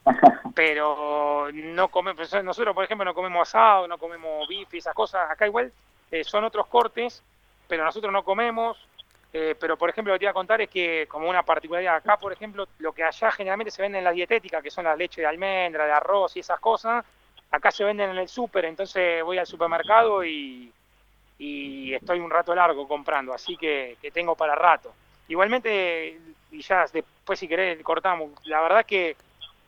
pero 0.56 1.50
no 1.54 1.88
comemos, 1.90 2.34
nosotros 2.44 2.74
por 2.74 2.86
ejemplo 2.86 3.06
no 3.06 3.14
comemos 3.14 3.48
asado, 3.48 3.88
no 3.88 4.00
comemos 4.00 4.48
bife, 4.48 4.80
esas 4.80 4.96
cosas. 4.96 5.30
Acá 5.30 5.46
igual 5.46 5.72
eh, 6.10 6.24
son 6.24 6.44
otros 6.44 6.66
cortes, 6.66 7.22
pero 7.68 7.86
nosotros 7.86 8.12
no 8.12 8.24
comemos. 8.24 8.78
Eh, 9.32 9.56
pero, 9.60 9.78
por 9.78 9.92
ejemplo, 9.92 10.12
lo 10.12 10.16
que 10.16 10.20
te 10.20 10.26
iba 10.26 10.32
a 10.32 10.36
contar 10.36 10.62
es 10.62 10.70
que, 10.70 11.06
como 11.08 11.30
una 11.30 11.44
particularidad 11.44 11.98
acá, 11.98 12.18
por 12.18 12.34
ejemplo, 12.34 12.68
lo 12.80 12.94
que 12.94 13.04
allá 13.04 13.32
generalmente 13.32 13.70
se 13.70 13.84
vende 13.84 14.00
en 14.00 14.04
la 14.04 14.12
dietética, 14.12 14.62
que 14.62 14.72
son 14.72 14.86
la 14.86 14.96
leche 14.96 15.22
de 15.22 15.28
almendra, 15.28 15.86
de 15.86 15.92
arroz 15.92 16.36
y 16.36 16.40
esas 16.40 16.60
cosas, 16.60 17.06
acá 17.52 17.70
se 17.70 17.84
venden 17.84 18.10
en 18.10 18.18
el 18.18 18.28
súper, 18.28 18.66
entonces 18.66 19.24
voy 19.24 19.38
al 19.38 19.48
supermercado 19.48 20.24
y, 20.24 20.72
y 21.38 21.93
estoy 21.93 22.19
un 22.19 22.30
rato 22.30 22.54
largo 22.54 22.88
comprando, 22.88 23.34
así 23.34 23.58
que, 23.58 23.98
tengo 24.13 24.36
para 24.36 24.56
rato. 24.56 24.93
Igualmente, 25.28 26.19
y 26.52 26.62
ya 26.62 26.86
después 26.91 27.39
si 27.39 27.48
querés 27.48 27.82
cortamos, 27.84 28.32
la 28.46 28.62
verdad 28.62 28.86
que 28.86 29.15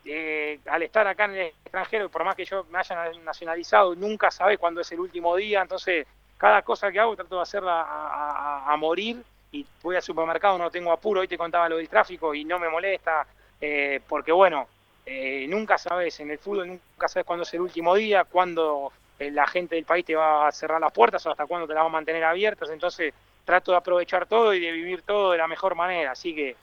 eh, 0.06 0.60
al 0.68 0.84
estar 0.84 1.08
acá 1.08 1.26
en 1.26 1.36
el 1.36 1.48
extranjero, 1.48 2.10
por 2.10 2.24
más 2.24 2.36
que 2.36 2.46
yo 2.46 2.66
me 2.66 2.80
haya 2.80 3.12
nacionalizado, 3.24 3.96
nunca 3.96 4.30
sabes 4.30 4.60
cuándo 4.60 4.82
es 4.82 4.92
el 4.92 5.00
último 5.00 5.36
día, 5.36 5.62
entonces 5.62 6.06
cada 6.38 6.62
cosa 6.62 6.92
que 6.92 7.00
hago 7.00 7.16
trato 7.16 7.38
de 7.38 7.42
hacerla 7.42 7.86
a, 7.88 8.76
morir 8.78 9.24
y 9.52 9.66
voy 9.82 9.96
al 9.96 10.02
supermercado, 10.02 10.58
no 10.58 10.70
tengo 10.70 10.92
apuro, 10.92 11.22
hoy 11.22 11.28
te 11.28 11.38
contaba 11.38 11.70
lo 11.70 11.78
del 11.78 11.90
tráfico 11.90 12.36
y 12.36 12.44
no 12.44 12.60
me 12.60 12.70
molesta, 12.70 13.26
eh, 13.60 14.02
porque 14.08 14.32
bueno, 14.32 14.68
eh, 15.06 15.46
nunca 15.48 15.78
sabes, 15.78 16.20
en 16.20 16.32
el 16.32 16.38
fútbol 16.38 16.68
nunca 16.68 17.08
sabes 17.08 17.26
cuándo 17.26 17.44
es 17.44 17.54
el 17.54 17.62
último 17.62 17.96
día, 17.96 18.26
cuándo 18.26 18.92
la 19.20 19.48
gente 19.48 19.76
del 19.76 19.86
país 19.86 20.06
te 20.06 20.16
va 20.16 20.48
a 20.48 20.52
cerrar 20.52 20.80
las 20.82 20.92
puertas 20.92 21.26
o 21.26 21.32
hasta 21.32 21.46
cuándo 21.46 21.68
te 21.68 21.74
las 21.74 21.84
va 21.84 21.88
a 21.88 21.92
mantener 21.92 22.24
abiertas, 22.24 22.70
entonces 22.70 23.14
trato 23.44 23.72
de 23.72 23.78
aprovechar 23.78 24.26
todo 24.26 24.54
y 24.54 24.60
de 24.60 24.72
vivir 24.72 25.02
todo 25.04 25.32
de 25.32 25.38
la 25.38 25.48
mejor 25.48 25.76
manera, 25.76 26.12
así 26.12 26.34
que 26.36 26.56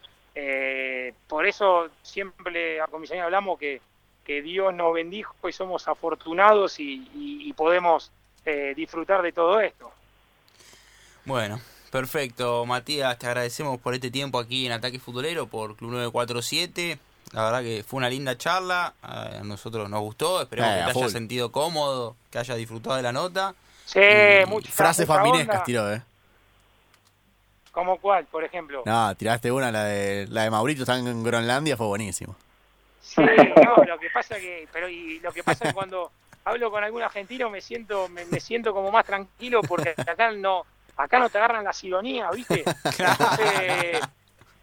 por 1.28 1.46
eso 1.46 1.88
siempre 2.02 2.80
a 2.80 2.86
comisaría 2.86 3.24
hablamos 3.24 3.58
que, 3.58 3.80
que 4.24 4.42
Dios 4.42 4.74
nos 4.74 4.92
bendijo 4.94 5.48
y 5.48 5.52
somos 5.52 5.88
afortunados 5.88 6.76
y 6.78 7.52
podemos 7.56 8.10
disfrutar 8.74 9.22
de 9.22 9.32
todo 9.32 9.60
esto. 9.60 9.92
Bueno, 11.24 11.60
Perfecto, 11.92 12.64
Matías, 12.64 13.18
te 13.18 13.26
agradecemos 13.26 13.78
por 13.78 13.92
este 13.92 14.10
tiempo 14.10 14.38
aquí 14.38 14.64
en 14.64 14.72
Ataque 14.72 14.98
Futbolero 14.98 15.46
por 15.46 15.76
Club 15.76 15.90
947. 15.90 16.98
La 17.32 17.44
verdad 17.44 17.62
que 17.62 17.82
fue 17.86 17.98
una 17.98 18.10
linda 18.10 18.36
charla, 18.36 18.94
a 19.02 19.40
nosotros 19.42 19.88
nos 19.88 20.00
gustó, 20.00 20.42
esperemos 20.42 20.70
eh, 20.70 20.84
que 20.86 20.92
te 20.92 20.98
haya 20.98 21.08
sentido 21.08 21.50
cómodo, 21.50 22.16
que 22.30 22.38
haya 22.38 22.54
disfrutado 22.54 22.96
de 22.96 23.02
la 23.02 23.12
nota. 23.12 23.54
Sí, 23.86 24.00
muchas 24.46 24.74
Frases 24.74 25.06
faminescas 25.06 25.64
tiró, 25.64 25.92
¿eh? 25.92 26.02
¿Cómo 27.72 27.96
cuál, 27.98 28.26
por 28.26 28.44
ejemplo? 28.44 28.82
No, 28.84 29.14
tiraste 29.16 29.50
una, 29.50 29.72
la 29.72 29.84
de, 29.84 30.26
la 30.28 30.42
de 30.42 30.50
Maurito, 30.50 30.82
está 30.82 30.98
en 30.98 31.22
Groenlandia, 31.22 31.76
fue 31.76 31.86
buenísimo. 31.86 32.36
Sí, 33.00 33.22
no, 33.22 33.82
lo 33.84 33.98
que 33.98 34.10
pasa 34.10 34.36
que, 34.36 34.68
pero 34.70 34.88
y 34.88 35.18
lo 35.20 35.32
que 35.32 35.42
pasa 35.42 35.64
es 35.64 35.70
que 35.70 35.74
cuando 35.74 36.12
hablo 36.44 36.70
con 36.70 36.84
algún 36.84 37.02
argentino 37.02 37.48
me 37.48 37.62
siento, 37.62 38.08
me 38.08 38.40
siento 38.40 38.74
como 38.74 38.90
más 38.90 39.06
tranquilo 39.06 39.62
porque 39.62 39.94
acá 39.96 40.30
no, 40.32 40.64
acá 40.96 41.18
no 41.18 41.28
te 41.28 41.38
agarran 41.38 41.64
la 41.64 41.72
sironía, 41.72 42.30
¿viste? 42.30 42.64
Entonces, 42.84 44.00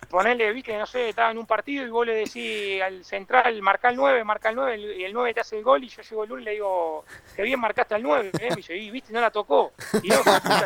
ponele, 0.10 0.52
¿viste? 0.54 0.78
No 0.78 0.86
sé, 0.86 1.10
estaba 1.10 1.32
en 1.32 1.38
un 1.38 1.46
partido 1.46 1.86
y 1.86 1.90
vos 1.90 2.06
le 2.06 2.16
decís 2.16 2.82
al 2.82 3.04
central, 3.04 3.62
marca 3.62 3.90
el 3.90 3.96
9, 3.96 4.24
marca 4.24 4.50
el 4.50 4.56
9, 4.56 4.96
y 4.98 5.04
el 5.04 5.14
9 5.14 5.34
te 5.34 5.42
hace 5.42 5.58
el 5.58 5.64
gol 5.64 5.84
y 5.84 5.90
yo 5.90 6.02
llego 6.02 6.24
el 6.24 6.30
lunes 6.30 6.44
y 6.44 6.46
le 6.46 6.52
digo, 6.54 7.06
que 7.36 7.44
bien 7.44 7.60
marcaste 7.60 7.96
al 7.96 8.04
9, 8.04 8.32
¿eh? 8.40 8.50
Me 8.50 8.56
dice, 8.56 8.76
y 8.76 8.90
viste, 8.90 9.14
no 9.14 9.22
la 9.22 9.30
tocó. 9.30 9.72
Y 10.02 10.10
no, 10.10 10.20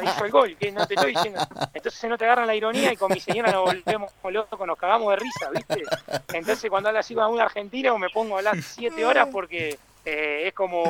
hizo 0.03 0.25
el 0.25 0.31
gol, 0.31 0.55
que 0.57 0.71
no 0.71 0.87
te 0.87 0.93
estoy 0.93 1.13
diciendo. 1.13 1.39
Entonces 1.73 2.09
no 2.09 2.17
te 2.17 2.25
agarran 2.25 2.47
la 2.47 2.55
ironía 2.55 2.93
y 2.93 2.97
con 2.97 3.11
mi 3.11 3.19
señora 3.19 3.51
nos 3.51 3.65
volvemos 3.65 4.11
locos, 4.31 4.67
nos 4.67 4.77
cagamos 4.77 5.09
de 5.11 5.15
risa, 5.17 5.49
¿viste? 5.51 5.83
Entonces 6.33 6.69
cuando 6.69 6.89
habla 6.89 7.01
así 7.01 7.13
con 7.13 7.23
algún 7.23 7.41
argentino 7.41 7.97
me 7.97 8.09
pongo 8.09 8.35
a 8.35 8.39
hablar 8.39 8.61
7 8.61 9.05
horas 9.05 9.27
porque... 9.31 9.77
Eh, 10.05 10.47
es 10.47 10.53
como 10.53 10.83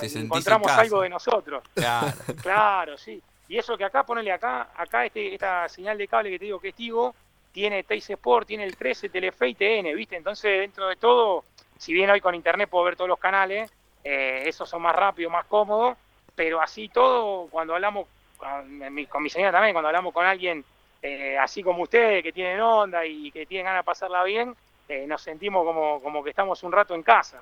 encontramos 0.00 0.70
algo 0.70 1.00
de 1.00 1.08
nosotros. 1.08 1.64
Claro. 1.74 2.12
claro, 2.40 2.96
sí. 2.96 3.20
Y 3.48 3.58
eso 3.58 3.76
que 3.76 3.84
acá, 3.84 4.04
ponele 4.04 4.32
acá, 4.32 4.68
acá 4.76 5.04
este, 5.04 5.34
esta 5.34 5.68
señal 5.68 5.98
de 5.98 6.08
cable 6.08 6.30
que 6.30 6.38
te 6.38 6.44
digo 6.46 6.60
que 6.60 6.68
es 6.68 6.74
Tigo, 6.74 7.14
tiene 7.54 7.84
Teis 7.84 8.10
Sport, 8.10 8.48
tiene 8.48 8.64
el 8.64 8.76
13, 8.76 9.08
Telefe 9.08 9.48
y 9.48 9.54
TN, 9.54 9.94
¿viste? 9.94 10.16
Entonces, 10.16 10.58
dentro 10.58 10.88
de 10.88 10.96
todo, 10.96 11.44
si 11.78 11.94
bien 11.94 12.10
hoy 12.10 12.20
con 12.20 12.34
internet 12.34 12.68
puedo 12.68 12.84
ver 12.84 12.96
todos 12.96 13.08
los 13.08 13.18
canales, 13.20 13.72
eh, 14.02 14.42
esos 14.46 14.68
son 14.68 14.82
más 14.82 14.94
rápidos, 14.94 15.32
más 15.32 15.46
cómodos, 15.46 15.96
pero 16.34 16.60
así 16.60 16.88
todo, 16.88 17.46
cuando 17.48 17.74
hablamos 17.74 18.08
con 18.36 19.22
mi, 19.22 19.30
señora 19.30 19.52
también, 19.52 19.72
cuando 19.72 19.86
hablamos 19.86 20.12
con 20.12 20.26
alguien 20.26 20.64
eh, 21.00 21.38
así 21.38 21.62
como 21.62 21.84
ustedes, 21.84 22.24
que 22.24 22.32
tienen 22.32 22.60
onda 22.60 23.06
y 23.06 23.30
que 23.30 23.46
tienen 23.46 23.66
ganas 23.66 23.84
de 23.84 23.86
pasarla 23.86 24.24
bien, 24.24 24.56
eh, 24.88 25.06
nos 25.06 25.22
sentimos 25.22 25.64
como, 25.64 26.02
como 26.02 26.24
que 26.24 26.30
estamos 26.30 26.60
un 26.64 26.72
rato 26.72 26.92
en 26.96 27.04
casa. 27.04 27.40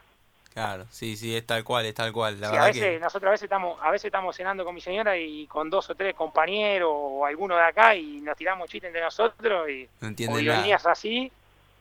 Claro, 0.52 0.84
sí, 0.90 1.16
sí, 1.16 1.34
es 1.34 1.46
tal 1.46 1.64
cual, 1.64 1.86
es 1.86 1.94
tal 1.94 2.12
cual. 2.12 2.38
La 2.38 2.48
a 2.48 2.66
veces, 2.66 3.00
nosotros 3.00 3.28
a 3.28 3.32
veces 3.32 3.44
estamos, 3.44 3.78
a 3.80 3.90
veces 3.90 4.06
estamos 4.06 4.36
cenando 4.36 4.64
con 4.64 4.74
mi 4.74 4.82
señora 4.82 5.16
y 5.16 5.46
con 5.46 5.70
dos 5.70 5.88
o 5.88 5.94
tres 5.94 6.14
compañeros 6.14 6.90
o 6.92 7.24
alguno 7.24 7.56
de 7.56 7.62
acá 7.62 7.94
y 7.94 8.20
nos 8.20 8.36
tiramos 8.36 8.68
chistes 8.68 8.88
entre 8.88 9.00
nosotros 9.00 9.70
y 9.70 9.88
no 10.00 10.32
o 10.32 10.38
ironías 10.38 10.84
así 10.84 11.32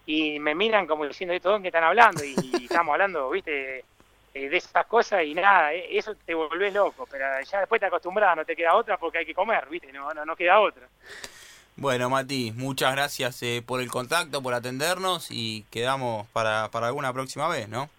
y 0.05 0.39
me 0.39 0.55
miran 0.55 0.87
como 0.87 1.05
diciendo 1.05 1.33
esto 1.33 1.55
¿de 1.55 1.61
qué 1.63 1.67
están 1.67 1.83
hablando? 1.83 2.23
Y, 2.23 2.35
estamos 2.63 2.93
hablando, 2.93 3.29
viste, 3.29 3.83
de 4.33 4.57
esas 4.57 4.85
cosas 4.85 5.25
y 5.25 5.33
nada, 5.33 5.73
eh, 5.73 5.97
eso 5.97 6.15
te 6.25 6.33
volvés 6.33 6.73
loco, 6.73 7.05
pero 7.11 7.25
ya 7.41 7.59
después 7.59 7.81
te 7.81 7.87
acostumbras, 7.87 8.37
no 8.37 8.45
te 8.45 8.55
queda 8.55 8.75
otra 8.75 8.97
porque 8.97 9.17
hay 9.17 9.25
que 9.25 9.33
comer, 9.33 9.67
viste, 9.69 9.91
no, 9.91 10.13
no, 10.13 10.25
no 10.25 10.35
queda 10.37 10.61
otra. 10.61 10.87
Bueno, 11.75 12.09
Mati, 12.09 12.53
muchas 12.55 12.93
gracias 12.93 13.43
eh, 13.43 13.61
por 13.65 13.81
el 13.81 13.89
contacto, 13.89 14.41
por 14.41 14.53
atendernos 14.53 15.27
y 15.29 15.63
quedamos 15.71 16.27
para, 16.27 16.69
para 16.71 16.87
alguna 16.87 17.11
próxima 17.11 17.49
vez, 17.49 17.67
¿no? 17.67 17.89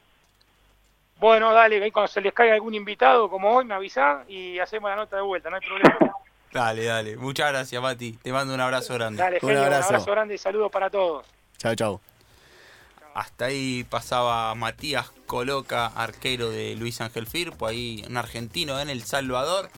Bueno, 1.22 1.52
dale, 1.52 1.80
ahí 1.80 1.92
cuando 1.92 2.08
se 2.08 2.20
les 2.20 2.35
caiga 2.35 2.54
algún 2.54 2.74
invitado 2.74 3.30
como 3.30 3.54
hoy 3.54 3.64
me 3.64 3.74
avisa 3.74 4.24
y 4.26 4.58
hacemos 4.58 4.90
la 4.90 4.96
nota 4.96 5.14
de 5.14 5.22
vuelta, 5.22 5.50
no 5.50 5.56
hay 5.56 5.62
problema. 5.62 5.96
Dale, 6.52 6.85
dale. 6.85 7.16
Muchas 7.16 7.50
gracias, 7.50 7.80
Mati. 7.80 8.12
Te 8.22 8.30
mando 8.30 8.52
un 8.52 8.61
abrazo 8.61 8.92
grande. 8.92 9.22
Dale, 9.22 9.38
un, 9.40 9.56
abrazo. 9.56 9.88
un 9.88 9.94
abrazo 9.94 10.11
grande 10.11 10.35
y 10.35 10.38
saludos 10.38 10.70
para 10.70 10.90
todos. 10.90 11.24
Chao, 11.56 11.74
chao. 11.74 12.00
Hasta 13.14 13.46
ahí 13.46 13.87
pasaba 13.88 14.54
Matías 14.54 15.11
Coloca, 15.26 15.87
arquero 15.87 16.50
de 16.50 16.74
Luis 16.74 17.00
Ángel 17.00 17.26
Firpo, 17.26 17.66
ahí 17.66 18.04
un 18.06 18.18
argentino 18.18 18.78
en 18.80 18.90
El 18.90 19.02
Salvador. 19.04 19.70